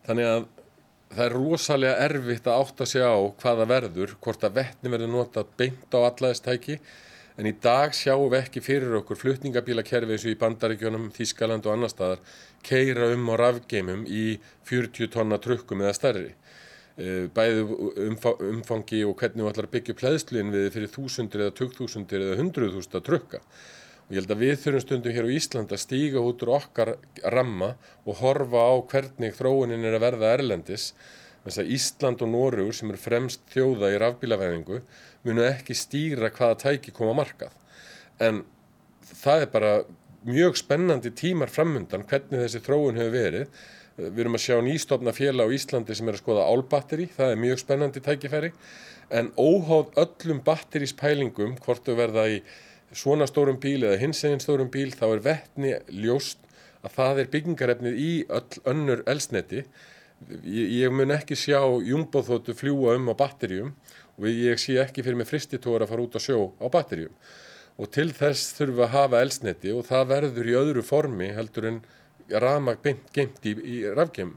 Þannig 0.07 0.29
að 0.29 0.49
það 1.11 1.23
er 1.27 1.37
rosalega 1.37 2.09
erfitt 2.09 2.49
að 2.49 2.65
átta 2.65 2.87
sig 2.87 3.03
á 3.03 3.17
hvaða 3.43 3.67
verður, 3.71 4.17
hvort 4.23 4.45
að 4.47 4.59
vettni 4.61 4.93
verður 4.93 5.15
notað 5.15 5.55
beint 5.59 5.97
á 5.97 5.99
allaðistæki 6.05 6.79
en 7.41 7.49
í 7.49 7.55
dag 7.63 7.95
sjáum 7.97 8.29
við 8.29 8.43
ekki 8.45 8.63
fyrir 8.63 8.99
okkur 9.01 9.19
flutningabílakerfi 9.19 10.15
eins 10.15 10.27
og 10.27 10.35
í 10.35 10.39
Bandaríkjónum, 10.41 11.09
Þískaland 11.17 11.67
og 11.67 11.73
annar 11.75 11.93
staðar 11.93 12.21
keira 12.67 13.11
um 13.15 13.31
á 13.33 13.35
rafgeimum 13.41 14.05
í 14.07 14.39
40 14.69 15.11
tonna 15.15 15.39
trukkum 15.43 15.83
eða 15.85 15.97
stærri. 15.97 16.31
Eh, 17.01 17.29
bæði 17.33 17.63
umfangi 18.51 19.05
og 19.09 19.15
hvernig 19.21 19.45
við 19.45 19.53
ætlum 19.53 19.69
að 19.69 19.75
byggja 19.77 19.99
plæðsluinn 20.01 20.51
við 20.53 20.67
fyrir 20.75 20.91
þúsundir 20.93 21.45
eða 21.47 21.57
tökþúsundir 21.61 22.25
eða 22.27 22.41
hundruðústa 22.43 23.01
trukka. 23.05 23.41
Og 24.09 24.17
ég 24.17 24.21
held 24.21 24.35
að 24.35 24.43
við 24.43 24.57
þurfum 24.65 24.85
stundum 24.85 25.15
hér 25.17 25.29
á 25.31 25.37
Ísland 25.39 25.73
að 25.73 25.83
stíga 25.85 26.21
út 26.27 26.43
úr 26.45 26.53
okkar 26.59 26.97
ramma 27.33 27.71
og 28.05 28.21
horfa 28.21 28.67
á 28.69 28.75
hvernig 28.91 29.37
þróunin 29.39 29.87
er 29.87 29.97
að 29.97 30.05
verða 30.09 30.35
erlendis. 30.35 30.91
Þess 31.47 31.63
að 31.63 31.71
Ísland 31.79 32.25
og 32.27 32.33
Nórugur 32.35 32.77
sem 32.77 32.91
er 32.93 33.01
fremst 33.01 33.47
þjóða 33.55 33.95
í 33.95 34.01
rafbílavæðingu 34.03 34.83
munu 35.25 35.47
ekki 35.47 35.77
stýra 35.79 36.29
hvaða 36.35 36.59
tæki 36.67 36.93
koma 36.93 37.15
markað. 37.23 37.55
En 38.21 38.43
það 39.23 39.47
er 39.47 39.53
bara 39.55 39.73
mjög 40.29 40.57
spennandi 40.61 41.13
tímar 41.17 41.53
framundan 41.53 42.05
hvernig 42.09 42.45
þessi 42.45 42.63
þróun 42.65 42.99
hefur 43.01 43.15
verið. 43.15 43.61
Við 44.01 44.23
erum 44.23 44.39
að 44.39 44.45
sjá 44.47 44.57
nýstofna 44.65 45.13
fjela 45.13 45.45
á 45.45 45.53
Íslandi 45.53 45.97
sem 45.97 46.09
er 46.09 46.17
að 46.17 46.23
skoða 46.23 46.47
álbatteri, 46.49 47.09
það 47.13 47.33
er 47.35 47.41
mjög 47.43 47.61
spennandi 47.61 48.03
tækifæri. 48.05 48.53
En 49.11 49.33
óháð 49.37 49.91
öllum 50.01 50.41
batterispælingum, 50.47 51.57
hvort 51.65 51.85
þau 51.85 51.97
verða 51.99 52.29
í 52.31 52.39
svona 52.97 53.27
stórum 53.29 53.59
bíl 53.61 53.83
eða 53.85 53.99
hins 54.01 54.23
eginn 54.25 54.43
stórum 54.43 54.71
bíl 54.73 54.91
þá 54.95 55.07
er 55.11 55.25
vettni 55.25 55.75
ljóst 56.03 56.41
að 56.81 56.95
það 56.97 57.21
er 57.23 57.31
byggingarefnið 57.35 58.01
í 58.01 58.13
öll 58.33 58.63
önnur 58.73 59.05
elsneti. 59.11 59.65
Ég, 60.45 60.91
mun 60.93 61.15
ekki 61.15 61.37
sjá 61.39 61.61
jumboþóttu 61.85 62.55
fljúa 62.57 62.97
um 62.99 63.13
á 63.13 63.15
batterjum 63.17 63.75
og 64.21 64.27
ég 64.29 64.61
sé 64.61 64.77
ekki 64.83 65.05
fyrir 65.05 65.21
mig 65.21 65.29
fristitóra 65.31 65.87
að 65.87 65.95
fara 65.95 66.05
út 66.05 66.19
á 66.19 66.21
sjó 66.21 66.41
á 66.61 66.67
batterjum. 66.73 67.15
Og 67.81 67.89
til 67.95 68.11
þess 68.13 68.53
þurfum 68.59 68.77
við 68.77 68.87
að 68.87 68.97
hafa 68.97 69.23
elsneti 69.25 69.73
og 69.73 69.87
það 69.89 70.11
verður 70.11 70.51
í 70.51 70.59
öðru 70.61 70.83
formi 70.85 71.31
heldur 71.37 71.71
en 71.71 71.79
ramag 72.31 72.83
geimt 72.85 73.47
í, 73.49 73.55
í 73.57 73.79
rafgjum. 73.97 74.35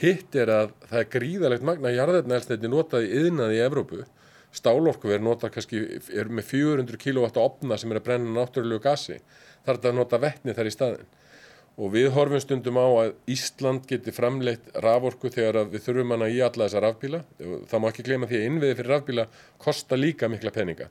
Hitt 0.00 0.34
er 0.38 0.48
að 0.54 0.72
það 0.88 1.02
er 1.02 1.10
gríðalegt 1.12 1.66
magna 1.68 1.92
jarðarna 1.92 2.38
elsneti 2.38 2.70
notaði 2.72 3.12
yðnaði 3.20 3.58
í 3.58 3.62
Evrópu 3.66 4.00
stálorkuver 4.52 5.22
nota 5.22 5.50
kannski, 5.52 5.82
er 6.10 6.30
með 6.32 6.48
400 6.50 6.98
kW 7.00 7.28
opna 7.42 7.78
sem 7.78 7.92
er 7.92 8.00
að 8.00 8.06
brenna 8.08 8.34
náttúrulegu 8.34 8.82
gasi. 8.82 9.20
Það 9.64 9.76
er 9.76 9.90
að 9.90 9.98
nota 9.98 10.20
vettni 10.22 10.54
þar 10.56 10.70
í 10.70 10.74
staðin. 10.74 11.10
Og 11.80 11.92
við 11.94 12.10
horfum 12.12 12.42
stundum 12.42 12.80
á 12.82 12.86
að 12.88 13.12
Ísland 13.30 13.86
geti 13.88 14.12
framleitt 14.12 14.72
raforku 14.84 15.30
þegar 15.32 15.70
við 15.70 15.84
þurfum 15.86 16.16
hana 16.16 16.28
í 16.28 16.40
alla 16.44 16.66
þessa 16.66 16.82
rafbíla. 16.84 17.22
Það 17.70 17.80
má 17.82 17.86
ekki 17.88 18.06
glema 18.08 18.28
því 18.28 18.40
að 18.40 18.48
innviði 18.48 18.78
fyrir 18.80 18.92
rafbíla 18.96 19.28
kosta 19.62 19.96
líka 19.96 20.28
mikla 20.28 20.52
peninga. 20.52 20.90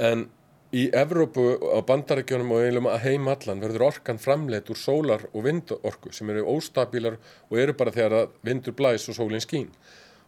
En 0.00 0.24
í 0.72 0.86
Evrópu 0.94 1.58
á 1.74 1.78
bandarækjunum 1.86 2.54
og 2.54 2.64
einlega 2.64 2.94
að 2.94 3.04
heim 3.08 3.28
allan 3.28 3.60
verður 3.62 3.88
orkan 3.90 4.22
framleitt 4.22 4.70
úr 4.72 4.80
sólar 4.80 5.26
og 5.32 5.44
vindorku 5.44 6.12
sem 6.12 6.30
eru 6.30 6.46
óstabílar 6.54 7.18
og 7.50 7.60
eru 7.60 7.76
bara 7.76 7.92
þegar 7.94 8.32
vindur 8.42 8.74
blæs 8.78 9.08
og 9.10 9.18
sólinn 9.18 9.44
skín 9.44 9.68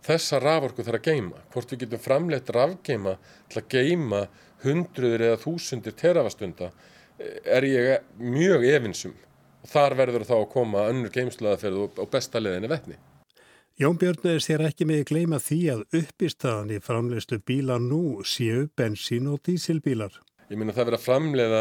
þessa 0.07 0.41
raforku 0.43 0.85
þarf 0.87 1.01
að 1.01 1.09
geima. 1.11 1.41
Hvort 1.53 1.73
við 1.73 1.85
getum 1.85 2.03
framleitt 2.03 2.51
rafgeima 2.55 3.17
til 3.51 3.63
að 3.63 3.71
geima 3.75 4.23
hundruður 4.65 5.25
eða 5.31 5.41
þúsundir 5.43 5.97
terafastunda 5.99 6.71
er 7.19 7.67
ég 7.67 8.11
mjög 8.21 8.67
efinsum. 8.71 9.15
Þar 9.67 9.97
verður 9.99 10.27
þá 10.29 10.37
að 10.39 10.51
koma 10.53 10.87
önnur 10.93 11.13
geimslaðaferð 11.15 11.99
og 11.99 12.11
besta 12.13 12.43
leðinni 12.43 12.71
vettni. 12.71 12.99
Jón 13.77 13.99
Björn 14.01 14.41
sér 14.41 14.63
ekki 14.65 14.87
með 14.89 15.03
að 15.03 15.09
gleima 15.11 15.37
því 15.37 15.57
að 15.69 15.81
uppistaðan 15.99 16.71
í 16.73 16.77
framleistu 16.81 17.37
bíla 17.45 17.75
nú 17.77 18.23
séu 18.25 18.71
bensín 18.73 19.27
og 19.29 19.43
dísilbílar. 19.45 20.15
Ég 20.49 20.57
minna 20.57 20.73
það 20.73 20.87
verður 20.87 20.97
að 20.97 21.05
framleiða 21.05 21.61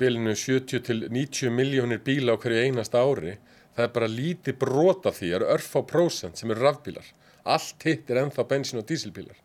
bilinu 0.00 0.32
70 0.32 0.80
til 0.86 1.04
90 1.12 1.52
miljónir 1.52 2.00
bíla 2.06 2.32
á 2.32 2.40
hverju 2.40 2.62
einasta 2.64 3.04
ári 3.04 3.34
það 3.76 3.84
er 3.84 3.92
bara 3.98 4.08
lítið 4.14 4.58
brota 4.64 5.12
því, 5.12 5.28
það 5.28 5.36
eru 5.42 5.50
örf 5.58 5.76
á 5.76 5.80
prósent 5.92 6.40
sem 6.40 6.56
eru 6.56 6.64
rafbílar. 6.64 7.12
Allt 7.44 7.84
hitt 7.84 8.08
er 8.08 8.22
ennþá 8.22 8.48
bensin- 8.48 8.80
og 8.80 8.88
dísilbílar. 8.88 9.36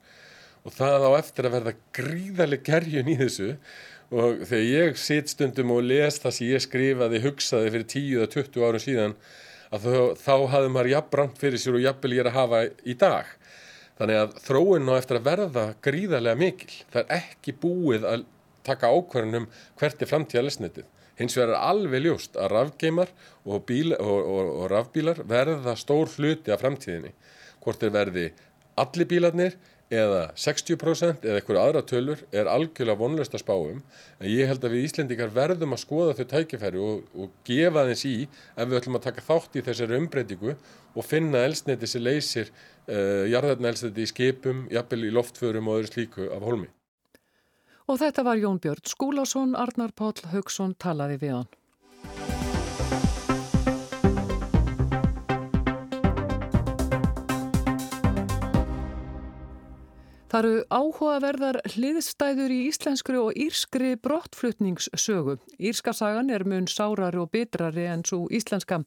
Og 0.63 0.71
það 0.79 1.11
á 1.11 1.19
eftir 1.19 1.51
að 1.51 1.55
verða 1.59 1.77
gríðarlega 1.91 2.67
gerjun 2.71 3.11
í 3.11 3.19
þessu 3.19 3.57
og 4.15 4.47
þegar 4.47 4.67
ég 4.69 4.97
sitt 4.97 5.27
stundum 5.35 5.75
og 5.75 5.83
les 5.83 6.23
það 6.23 6.39
sem 6.39 6.47
ég 6.55 6.63
skrifaði, 6.63 7.25
hugsaði 7.27 7.75
fyrir 7.75 7.87
10-20 7.99 8.63
árum 8.63 8.87
síðan 8.87 9.19
að 9.71 9.87
þá, 9.87 9.97
þá 10.19 10.33
hafði 10.53 10.71
maður 10.75 10.91
jafnbrant 10.91 11.41
fyrir 11.41 11.61
sér 11.61 11.77
og 11.77 11.85
jafnvel 11.85 12.15
ég 12.15 12.23
er 12.23 12.29
að 12.31 12.37
hafa 12.37 12.61
í 12.83 12.95
dag. 12.99 13.29
Þannig 14.01 14.19
að 14.21 14.37
þróun 14.45 14.91
á 14.91 14.93
eftir 14.97 15.19
að 15.19 15.27
verða 15.27 15.65
gríðarlega 15.85 16.39
mikil. 16.39 16.71
Það 16.93 17.03
er 17.03 17.19
ekki 17.21 17.55
búið 17.61 18.07
að 18.09 18.25
taka 18.67 18.91
ákvarðunum 18.91 19.47
hvert 19.79 20.01
er 20.01 20.09
framtíða 20.09 20.45
lesnitið. 20.47 20.87
Hins 21.19 21.35
vegar 21.37 21.53
er 21.53 21.65
alveg 21.69 22.05
ljóst 22.05 22.37
að 22.39 22.53
rafgeimar 22.55 23.11
og, 23.45 23.65
bíl, 23.67 23.91
og, 23.93 24.19
og, 24.21 24.53
og 24.63 24.69
rafbílar 24.71 25.21
verða 25.29 25.75
stór 25.77 26.09
hluti 26.15 26.53
af 26.53 26.63
framtíðinni. 26.63 27.11
Hvort 27.61 27.83
er 27.85 27.93
verði 27.93 28.31
allir 28.81 29.09
bílarnir 29.09 29.57
eða 29.91 30.21
60% 30.39 31.25
eða 31.27 31.39
eitthvað 31.39 31.59
aðra 31.61 31.81
tölur 31.83 32.21
er 32.31 32.47
algjörlega 32.47 32.99
vonlöst 32.99 33.35
að 33.35 33.43
spáum. 33.43 33.81
En 34.21 34.29
ég 34.31 34.47
held 34.47 34.63
að 34.63 34.75
við 34.75 34.85
Íslendikar 34.87 35.33
verðum 35.35 35.75
að 35.75 35.81
skoða 35.83 36.15
þau 36.17 36.27
tækifæri 36.31 36.81
og 36.81 37.33
gefa 37.47 37.85
þeins 37.89 38.05
í 38.07 38.15
ef 38.23 38.69
við 38.71 38.77
ætlum 38.79 38.99
að 38.99 39.07
taka 39.09 39.25
þátt 39.27 39.59
í 39.59 39.65
þessari 39.67 39.99
umbreytingu 39.99 40.55
og 40.95 41.07
finna 41.07 41.43
elsneti 41.43 41.89
sem 41.91 42.03
leysir 42.03 42.51
uh, 42.51 43.27
jarðarna 43.27 43.71
elsneti 43.71 44.05
í 44.05 44.11
skipum, 44.11 44.67
jafnvel 44.71 45.07
í 45.07 45.15
loftförum 45.15 45.71
og 45.71 45.81
öðru 45.81 45.91
slíku 45.91 46.29
af 46.31 46.45
holmi. 46.47 46.71
Og 47.91 47.99
þetta 47.99 48.23
var 48.23 48.39
Jón 48.39 48.61
Björn 48.63 48.87
Skúlásson, 48.87 49.57
Arnar 49.59 49.91
Páll 49.91 50.23
Haugsson 50.31 50.77
talaði 50.79 51.19
við 51.19 51.35
hann. 51.41 51.51
Það 60.31 60.45
eru 60.47 60.59
áhugaverðar 60.71 61.57
hliðstæður 61.73 62.51
í 62.55 62.57
íslenskri 62.69 63.17
og 63.19 63.35
írskri 63.35 63.89
brottflutningssögu. 63.99 65.33
Írskasagan 65.59 66.31
er 66.31 66.45
mun 66.47 66.69
sárari 66.71 67.19
og 67.19 67.33
bitrari 67.33 67.83
en 67.91 68.05
svo 68.07 68.29
íslenska. 68.31 68.77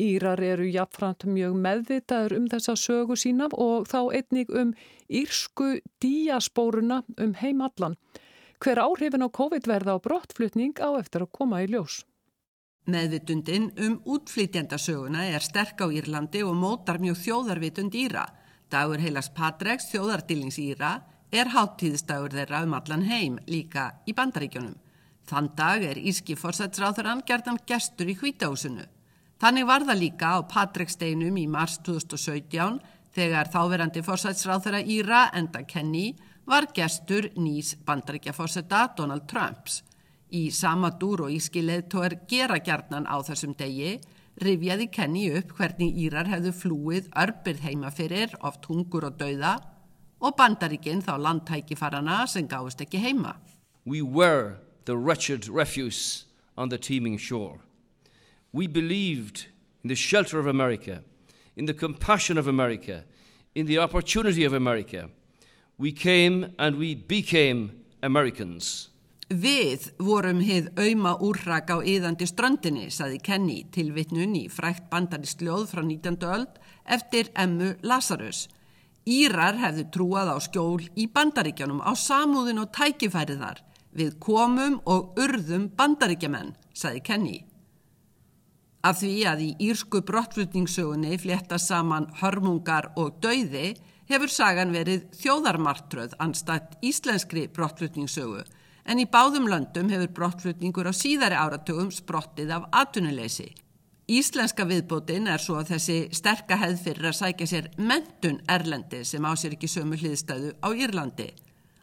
Írar 0.00 0.40
eru 0.40 0.64
jafnframt 0.64 1.26
mjög 1.28 1.58
meðvitaður 1.66 2.36
um 2.38 2.46
þessa 2.48 2.76
sögu 2.80 3.18
sína 3.20 3.50
og 3.52 3.84
þá 3.90 3.98
einnig 4.22 4.48
um 4.48 4.72
írsku 5.12 5.82
díaspóruna 6.00 7.02
um 7.20 7.36
heimallan. 7.42 7.98
Hver 8.64 8.80
áhrifin 8.80 9.26
á 9.26 9.28
COVID 9.28 9.68
verða 9.68 10.00
á 10.00 10.00
brottflutning 10.00 10.80
á 10.80 10.96
eftir 10.96 11.26
að 11.26 11.34
koma 11.36 11.60
í 11.60 11.68
ljós? 11.68 12.06
Meðvitundin 12.88 13.68
um 13.84 14.00
útflytjandasöguna 14.16 15.28
er 15.28 15.44
sterk 15.44 15.76
á 15.84 15.92
Írlandi 15.92 16.40
og 16.40 16.56
mótar 16.56 17.04
mjög 17.04 17.20
þjóðarvitund 17.20 18.00
Íra. 18.00 18.24
Dagur 18.70 18.98
heilas 18.98 19.28
Patreks, 19.30 19.86
þjóðardilings 19.92 20.58
Íra, 20.58 20.96
er 21.30 21.52
háttíðistagur 21.54 22.34
þeirra 22.34 22.64
um 22.66 22.74
allan 22.74 23.04
heim, 23.06 23.38
líka 23.46 23.92
í 24.06 24.14
bandaríkjónum. 24.16 24.74
Þann 25.26 25.48
dag 25.58 25.82
er 25.82 25.98
Íski 25.98 26.36
fórsætsráþurann 26.38 27.24
gerðan 27.26 27.58
gestur 27.66 28.10
í 28.10 28.16
hvítahúsinu. 28.18 28.86
Þannig 29.42 29.66
var 29.68 29.84
það 29.86 30.00
líka 30.00 30.32
á 30.34 30.38
Patreksteinum 30.48 31.38
í 31.38 31.46
mars 31.50 31.78
2017 31.86 32.78
þegar 33.16 33.50
þáverandi 33.52 34.02
fórsætsráþura 34.06 34.82
Íra 34.82 35.26
enda 35.34 35.62
Kenny 35.66 36.14
var 36.46 36.68
gestur 36.74 37.30
nýs 37.36 37.74
bandaríkjaforsetta 37.86 38.86
Donald 38.96 39.26
Trumps. 39.30 39.82
Í 40.30 40.50
sama 40.50 40.92
dúr 41.00 41.26
og 41.26 41.34
íski 41.34 41.62
leðtóer 41.62 42.20
gera 42.30 42.58
gjarnan 42.58 43.06
á 43.06 43.16
þessum 43.26 43.54
degi 43.58 43.96
rifjaði 44.42 44.90
Kenny 44.92 45.30
upp 45.38 45.54
hvernig 45.56 45.96
Írar 46.06 46.28
hefðu 46.28 46.52
flúið 46.52 47.08
örbyrð 47.16 47.64
heima 47.64 47.90
fyrir, 47.94 48.34
oft 48.44 48.68
hungur 48.68 49.08
og 49.08 49.16
dauða 49.20 49.56
og 50.20 50.36
bandaríkinn 50.36 51.04
þá 51.04 51.16
landtækifarana 51.20 52.24
sem 52.28 52.48
gáðist 52.48 52.82
ekki 52.84 53.00
heima. 53.00 53.36
We 53.84 54.02
were 54.02 54.58
the 54.84 54.96
wretched 54.96 55.48
refuse 55.48 56.24
on 56.56 56.68
the 56.68 56.78
teeming 56.78 57.18
shore. 57.18 57.60
We 58.52 58.66
believed 58.66 59.46
in 59.82 59.88
the 59.88 59.94
shelter 59.94 60.38
of 60.38 60.46
America, 60.46 61.02
in 61.56 61.66
the 61.66 61.74
compassion 61.74 62.38
of 62.38 62.46
America, 62.46 63.04
in 63.54 63.66
the 63.66 63.78
opportunity 63.78 64.44
of 64.44 64.52
America. 64.52 65.08
We 65.78 65.92
came 65.92 66.54
and 66.58 66.76
we 66.76 66.94
became 66.94 67.84
Americans. 68.02 68.88
Við 69.26 69.88
vorum 69.98 70.38
hið 70.38 70.68
auðma 70.78 71.16
úrrak 71.18 71.72
á 71.74 71.82
yðandi 71.82 72.28
ströndinni, 72.30 72.84
saði 72.94 73.18
Kenny 73.18 73.64
til 73.74 73.88
vitnun 73.90 74.36
í 74.38 74.44
frækt 74.46 74.84
bandarist 74.86 75.40
ljóð 75.42 75.64
frá 75.72 75.82
19. 75.82 76.22
öld 76.22 76.60
eftir 76.86 77.32
Emmu 77.34 77.72
Lazarus. 77.82 78.44
Írar 79.02 79.58
hefðu 79.58 79.84
trúað 79.90 80.30
á 80.30 80.38
skjól 80.38 80.86
í 80.94 81.08
bandaríkjanum 81.10 81.82
á 81.82 81.90
samúðin 81.98 82.62
og 82.62 82.70
tækifæriðar. 82.70 83.64
Við 83.90 84.14
komum 84.22 84.78
og 84.86 85.18
urðum 85.18 85.72
bandaríkjamenn, 85.74 86.54
saði 86.70 87.02
Kenny. 87.02 87.40
Af 88.86 89.00
því 89.00 89.14
að 89.26 89.42
í 89.42 89.48
írsku 89.58 90.04
brottflutningssögunni 90.06 91.18
flétta 91.18 91.58
saman 91.58 92.06
hörmungar 92.20 92.92
og 92.94 93.18
dauði 93.18 93.74
hefur 94.06 94.30
sagan 94.30 94.70
verið 94.70 95.08
þjóðarmartröð 95.18 96.14
anstætt 96.22 96.78
íslenskri 96.78 97.48
brottflutningssögu 97.50 98.44
en 98.86 99.02
í 99.02 99.06
báðum 99.10 99.48
löndum 99.50 99.90
hefur 99.90 100.12
brottflutningur 100.18 100.86
á 100.86 100.94
síðari 100.94 101.38
áratugum 101.38 101.90
sprottið 101.94 102.52
af 102.54 102.68
atvinnuleysi. 102.82 103.48
Íslenska 104.06 104.62
viðbótin 104.68 105.26
er 105.26 105.42
svo 105.42 105.56
að 105.58 105.72
þessi 105.72 105.96
sterka 106.14 106.58
hefð 106.60 106.82
fyrir 106.84 107.08
að 107.10 107.16
sækja 107.18 107.48
sér 107.50 107.64
mentun 107.74 108.38
erlendi 108.46 109.02
sem 109.02 109.24
á 109.26 109.34
sér 109.34 109.56
ekki 109.56 109.70
sömu 109.70 109.98
hliðstæðu 109.98 110.52
á 110.62 110.68
Írlandi. 110.70 111.32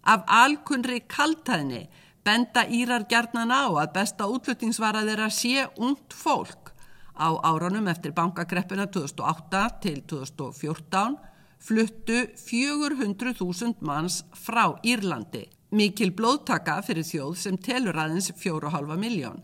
Af 0.08 0.24
alkunri 0.32 1.02
kaltæðni 1.12 1.90
benda 2.24 2.64
Írar 2.72 3.04
gerðnan 3.12 3.52
á 3.52 3.68
að 3.68 3.92
besta 3.98 4.28
útflutningsvara 4.32 5.04
þeirra 5.04 5.28
sé 5.36 5.66
ungt 5.76 6.16
fólk. 6.16 6.72
Á 7.20 7.36
áranum 7.44 7.92
eftir 7.92 8.16
bankakreppina 8.16 8.88
2008 8.88 9.66
til 9.84 10.00
2014 10.08 11.20
fluttu 11.64 12.24
400.000 12.40 13.84
manns 13.84 14.24
frá 14.32 14.80
Írlandi 14.84 15.44
mikil 15.74 16.12
blóðtaka 16.16 16.78
fyrir 16.86 17.06
þjóð 17.08 17.34
sem 17.42 17.58
telur 17.58 17.98
aðeins 17.98 18.32
4,5 18.40 18.96
miljón. 19.02 19.42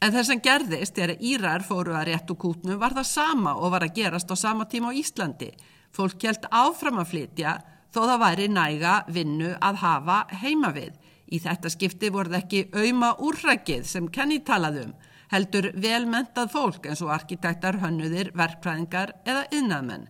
En 0.00 0.14
þess 0.14 0.32
að 0.32 0.44
gerðist 0.46 0.96
þegar 0.96 1.24
Írar 1.30 1.64
fóru 1.66 1.92
að 1.92 2.06
réttu 2.08 2.36
kútnu 2.40 2.78
var 2.80 2.94
það 2.96 3.08
sama 3.10 3.52
og 3.60 3.74
var 3.74 3.84
að 3.84 3.98
gerast 3.98 4.32
á 4.32 4.36
sama 4.40 4.64
tíma 4.64 4.94
á 4.94 4.96
Íslandi. 4.96 5.50
Fólk 5.92 6.24
held 6.24 6.46
áfram 6.48 7.02
að 7.02 7.10
flytja 7.12 7.58
þó 7.92 8.00
það 8.06 8.22
væri 8.22 8.46
næga 8.48 8.94
vinnu 9.12 9.50
að 9.60 9.80
hafa 9.82 10.18
heima 10.40 10.70
við. 10.72 10.94
Í 11.30 11.38
þetta 11.44 11.70
skipti 11.70 12.10
voru 12.10 12.32
það 12.32 12.40
ekki 12.40 12.62
auðma 12.74 13.10
úrrækið 13.26 13.84
sem 13.86 14.08
kenni 14.08 14.40
talaðum, 14.46 14.94
heldur 15.30 15.70
velmentað 15.76 16.54
fólk 16.54 16.88
eins 16.88 17.04
og 17.04 17.12
arkitektar, 17.14 17.78
hönnuðir, 17.84 18.32
verkfræðingar 18.34 19.14
eða 19.28 19.44
yðnaðmenn. 19.52 20.08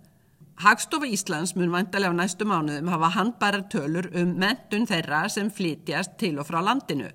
Hagstofa 0.60 1.06
Íslands 1.08 1.54
mun 1.56 1.70
vantilega 1.72 2.12
á 2.12 2.20
næstu 2.20 2.44
mánuðum 2.44 2.90
hafa 2.92 3.08
handbærar 3.14 3.62
tölur 3.72 4.10
um 4.20 4.34
mentun 4.42 4.82
þeirra 4.84 5.22
sem 5.32 5.48
flytjast 5.48 6.18
til 6.20 6.36
og 6.36 6.44
frá 6.50 6.58
landinu. 6.60 7.08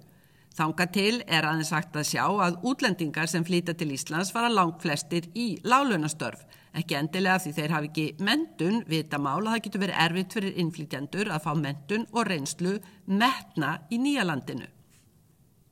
Þanga 0.57 0.87
til 0.95 1.19
er 1.27 1.45
aðeins 1.45 1.69
sagt 1.69 1.93
að 1.99 2.07
sjá 2.09 2.23
að 2.25 2.57
útlendingar 2.65 3.29
sem 3.29 3.45
flytja 3.45 3.75
til 3.77 3.91
Íslands 3.93 4.33
fara 4.33 4.49
langt 4.49 4.81
flestir 4.81 5.27
í 5.37 5.59
lálunastörf. 5.61 6.41
Ekki 6.73 6.97
endilega 6.97 7.43
því 7.43 7.53
þeir 7.59 7.75
hafi 7.75 7.91
ekki 7.91 8.07
mentun, 8.25 8.81
vita 8.89 9.21
mála, 9.21 9.53
það 9.53 9.63
getur 9.67 9.85
verið 9.85 10.01
erfitt 10.07 10.39
fyrir 10.39 10.59
innflytjandur 10.65 11.33
að 11.37 11.45
fá 11.45 11.53
mentun 11.61 12.09
og 12.15 12.27
reynslu 12.31 12.75
metna 13.05 13.77
í 13.93 14.01
nýja 14.01 14.25
landinu. 14.25 14.65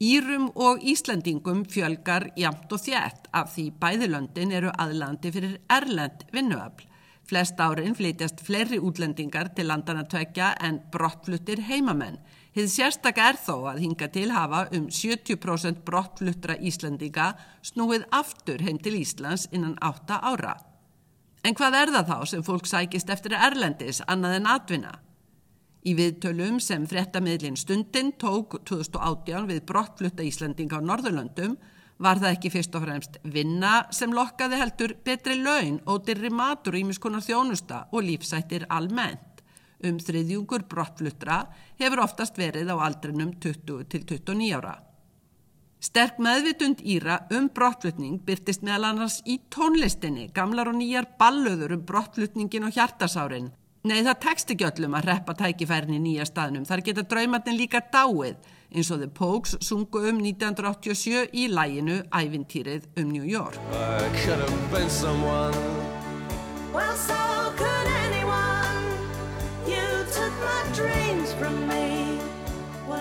Írum 0.03 0.51
og 0.53 0.86
Íslandingum 0.93 1.65
fjölgar 1.65 2.29
jamt 2.38 2.69
og 2.69 2.86
þjætt 2.86 3.33
af 3.33 3.53
því 3.57 3.69
bæðilöndin 3.81 4.53
eru 4.62 4.69
aðlandi 4.77 5.33
fyrir 5.33 5.62
erlend 5.73 6.27
vinnuafl. 6.29 6.92
Flest 7.23 7.59
árin 7.59 7.95
flytjast 7.95 8.41
fleiri 8.43 8.79
útlendingar 8.83 9.53
til 9.55 9.69
landana 9.71 10.03
tvekja 10.03 10.53
en 10.59 10.81
brottfluttir 10.91 11.62
heimamenn. 11.69 12.17
Hið 12.53 12.67
sérstakka 12.69 13.29
er 13.31 13.39
þó 13.39 13.55
að 13.71 13.79
hinga 13.86 14.09
til 14.13 14.27
hafa 14.36 14.65
um 14.75 14.89
70% 14.91 15.79
brottfluttra 15.88 16.57
Íslandinga 16.59 17.31
snúið 17.65 18.03
aftur 18.12 18.62
heim 18.62 18.77
til 18.83 18.99
Íslands 18.99 19.47
innan 19.51 19.77
8 19.81 20.19
ára. 20.19 20.57
En 21.43 21.55
hvað 21.55 21.79
er 21.79 21.93
það 21.95 22.12
þá 22.12 22.29
sem 22.29 22.43
fólk 22.43 22.67
sækist 22.69 23.09
eftir 23.09 23.33
Erlendis 23.36 24.03
annað 24.07 24.38
en 24.38 24.51
atvinna? 24.51 24.93
Í 25.83 25.95
viðtölum 25.97 26.59
sem 26.63 26.86
fréttamiðlinn 26.88 27.57
stundin 27.59 28.13
tók 28.19 28.59
2018 28.69 29.49
við 29.49 29.65
brottflutta 29.67 30.23
Íslandinga 30.23 30.79
á 30.79 30.81
Norðurlöndum 30.83 31.57
Var 32.01 32.19
það 32.19 32.36
ekki 32.36 32.51
fyrst 32.53 32.75
og 32.75 32.86
fremst 32.88 33.19
vinna 33.23 33.73
sem 33.93 34.13
lokkaði 34.13 34.60
heldur 34.60 34.95
betri 35.06 35.38
laun 35.39 35.77
og 35.86 36.06
dyrri 36.08 36.32
matur 36.34 36.77
í 36.79 36.86
miskonar 36.88 37.21
þjónusta 37.25 37.86
og 37.91 38.08
lífsættir 38.08 38.65
almennt. 38.69 39.43
Um 39.84 39.99
þriðjungur 39.99 40.65
brottfluttra 40.71 41.43
hefur 41.79 42.01
oftast 42.06 42.39
verið 42.39 42.71
á 42.71 42.79
aldrinum 42.88 43.36
20 43.43 43.86
til 43.91 44.06
29 44.08 44.51
ára. 44.58 44.77
Sterk 45.84 46.19
meðvitund 46.23 46.79
Íra 46.88 47.17
um 47.36 47.49
brottflutning 47.51 48.21
byrtist 48.23 48.62
meðal 48.63 48.93
annars 48.93 49.17
í 49.27 49.41
tónlistinni, 49.51 50.29
gamlar 50.32 50.71
og 50.71 50.77
nýjar 50.79 51.10
ballöður 51.19 51.75
um 51.75 51.84
brottflutningin 51.84 52.69
og 52.69 52.71
hjartasárin. 52.77 53.51
Nei 53.84 53.99
það 53.99 54.21
tekst 54.23 54.53
ekki 54.53 54.63
öllum 54.69 54.95
að 54.95 55.10
reppa 55.10 55.36
tækifærin 55.36 55.97
í 55.97 55.99
nýja 55.99 56.23
staðnum, 56.29 56.63
þar 56.63 56.86
geta 56.88 57.03
draumatinn 57.03 57.60
líka 57.60 57.82
dáið 57.84 58.38
eins 58.73 58.91
og 58.91 58.99
The 58.99 59.09
Pogues 59.09 59.57
sungu 59.62 60.03
um 60.09 60.19
1987 60.25 61.29
í 61.33 61.47
læginu 61.49 62.01
Ævintýrið 62.12 62.89
um 62.97 63.12
New 63.13 63.23
York. 63.23 63.59
Well, 66.73 66.97
so 66.97 67.23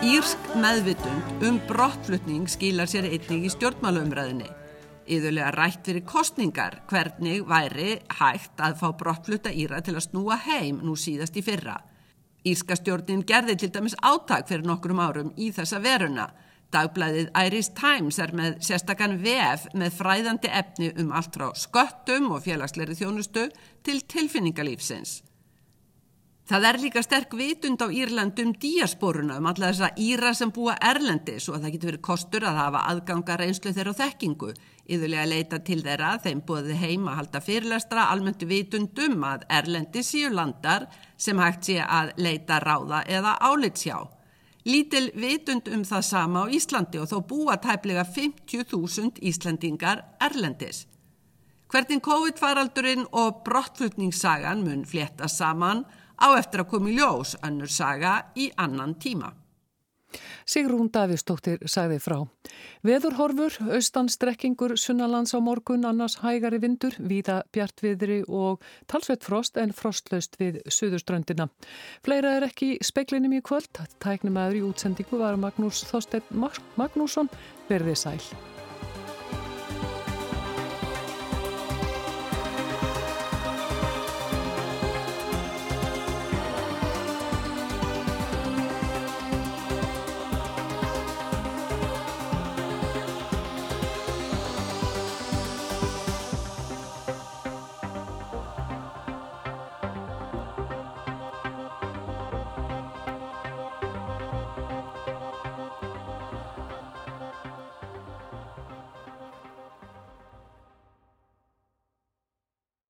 Írsk 0.03 0.49
meðvitund 0.59 1.45
um 1.47 1.61
brottflutning 1.69 2.49
skilar 2.51 2.89
sér 2.91 3.07
einnig 3.07 3.45
í 3.47 3.51
stjórnmálumræðinni. 3.55 4.49
Íðulega 5.15 5.53
rætt 5.55 5.87
fyrir 5.87 6.03
kostningar 6.03 6.81
hvernig 6.91 7.45
væri 7.47 8.01
hægt 8.19 8.59
að 8.59 8.77
fá 8.81 8.89
brottflutta 8.99 9.53
Íra 9.55 9.79
til 9.79 9.95
að 9.95 10.09
snúa 10.09 10.41
heim 10.43 10.81
nú 10.83 10.97
síðast 10.99 11.39
í 11.39 11.45
fyrra. 11.47 11.79
Írskastjórnin 12.45 13.23
gerði 13.27 13.55
til 13.61 13.71
dæmis 13.75 13.95
áttak 14.03 14.49
fyrir 14.49 14.67
nokkrum 14.67 15.01
árum 15.03 15.31
í 15.39 15.53
þessa 15.55 15.79
veruna. 15.83 16.31
Dagblæðið 16.73 17.29
Irish 17.47 17.75
Times 17.77 18.19
er 18.23 18.33
með 18.35 18.57
sérstakann 18.65 19.19
VF 19.23 19.69
með 19.77 19.99
fræðandi 19.99 20.51
efni 20.61 20.89
um 21.03 21.13
allt 21.13 21.37
frá 21.37 21.51
sköttum 21.59 22.31
og 22.33 22.47
félagsleiri 22.47 22.97
þjónustu 22.97 23.45
til 23.85 24.01
tilfinningalífsins. 24.15 25.21
Það 26.43 26.65
er 26.69 26.79
líka 26.83 27.03
sterk 27.07 27.35
vitund 27.39 27.83
á 27.83 27.87
Írlandum 27.87 28.51
díasporuna 28.59 29.39
um 29.39 29.47
alla 29.47 29.71
þessa 29.71 29.93
Íra 30.03 30.33
sem 30.35 30.51
búa 30.51 30.75
Erlendi 30.83 31.37
svo 31.41 31.55
að 31.55 31.67
það 31.67 31.75
getur 31.77 31.91
verið 31.93 32.07
kostur 32.09 32.47
að 32.49 32.59
hafa 32.59 32.81
aðganga 32.91 33.37
reynslu 33.39 33.73
þeirra 33.73 33.93
og 33.95 34.01
þekkingu 34.01 34.51
Íðulega 34.91 35.27
leita 35.31 35.61
til 35.63 35.79
þeirra, 35.85 36.17
þeim 36.19 36.41
búið 36.43 36.73
heima 36.81 37.13
að 37.13 37.19
halda 37.21 37.41
fyrirlestra 37.47 38.09
almöndu 38.11 38.49
vitundum 38.51 39.23
að 39.25 39.45
Erlendi 39.55 40.03
síu 40.03 40.33
landar 40.35 40.89
sem 41.17 41.39
hægt 41.39 41.69
sé 41.71 41.79
að 41.87 42.11
leita 42.19 42.59
ráða 42.61 43.05
eða 43.07 43.37
álitsjá. 43.39 44.01
Lítil 44.67 45.09
vitund 45.15 45.71
um 45.71 45.85
það 45.87 46.05
sama 46.07 46.45
á 46.47 46.51
Íslandi 46.51 46.99
og 47.03 47.09
þó 47.11 47.17
búa 47.31 47.57
tæplega 47.63 48.03
50.000 48.03 49.23
Íslandingar 49.31 50.03
Erlendis. 50.23 50.89
Hvernig 51.71 52.03
COVID-faraldurinn 52.05 53.07
og 53.17 53.43
brottflutningssagan 53.47 54.67
mun 54.67 54.85
flétta 54.85 55.31
saman 55.31 55.87
á 56.23 56.29
eftir 56.39 56.63
að 56.63 56.71
komi 56.77 56.97
ljós 56.97 57.37
önnur 57.43 57.71
saga 57.71 58.21
í 58.39 58.53
annan 58.57 58.95
tíma. 59.03 59.33
Sigrún 60.45 60.91
Davísdóttir 60.93 61.63
sagði 61.71 61.99
frá. 62.03 62.19
Veðurhorfur, 62.87 63.57
austanstrekkingur, 63.79 64.75
sunnalands 64.77 65.33
á 65.33 65.41
morgun, 65.41 65.87
annars 65.89 66.19
hægari 66.23 66.61
vindur, 66.63 66.97
víða 66.99 67.41
bjartviðri 67.55 68.23
og 68.29 68.63
talsveit 68.91 69.25
frost 69.25 69.57
en 69.57 69.73
frostlaust 69.77 70.39
við 70.41 70.61
suðuströndina. 70.69 71.49
Fleira 72.05 72.37
er 72.39 72.49
ekki 72.51 72.75
speklinum 72.85 73.39
í 73.39 73.43
kvöld. 73.45 73.85
Tæknum 74.03 74.41
aður 74.43 74.61
í 74.61 74.65
útsendingu 74.71 75.23
var 75.23 75.41
Magnús 75.41 75.85
Þorstein 75.89 76.27
Magnússon 76.77 77.31
verðið 77.71 78.03
sæl. 78.05 78.52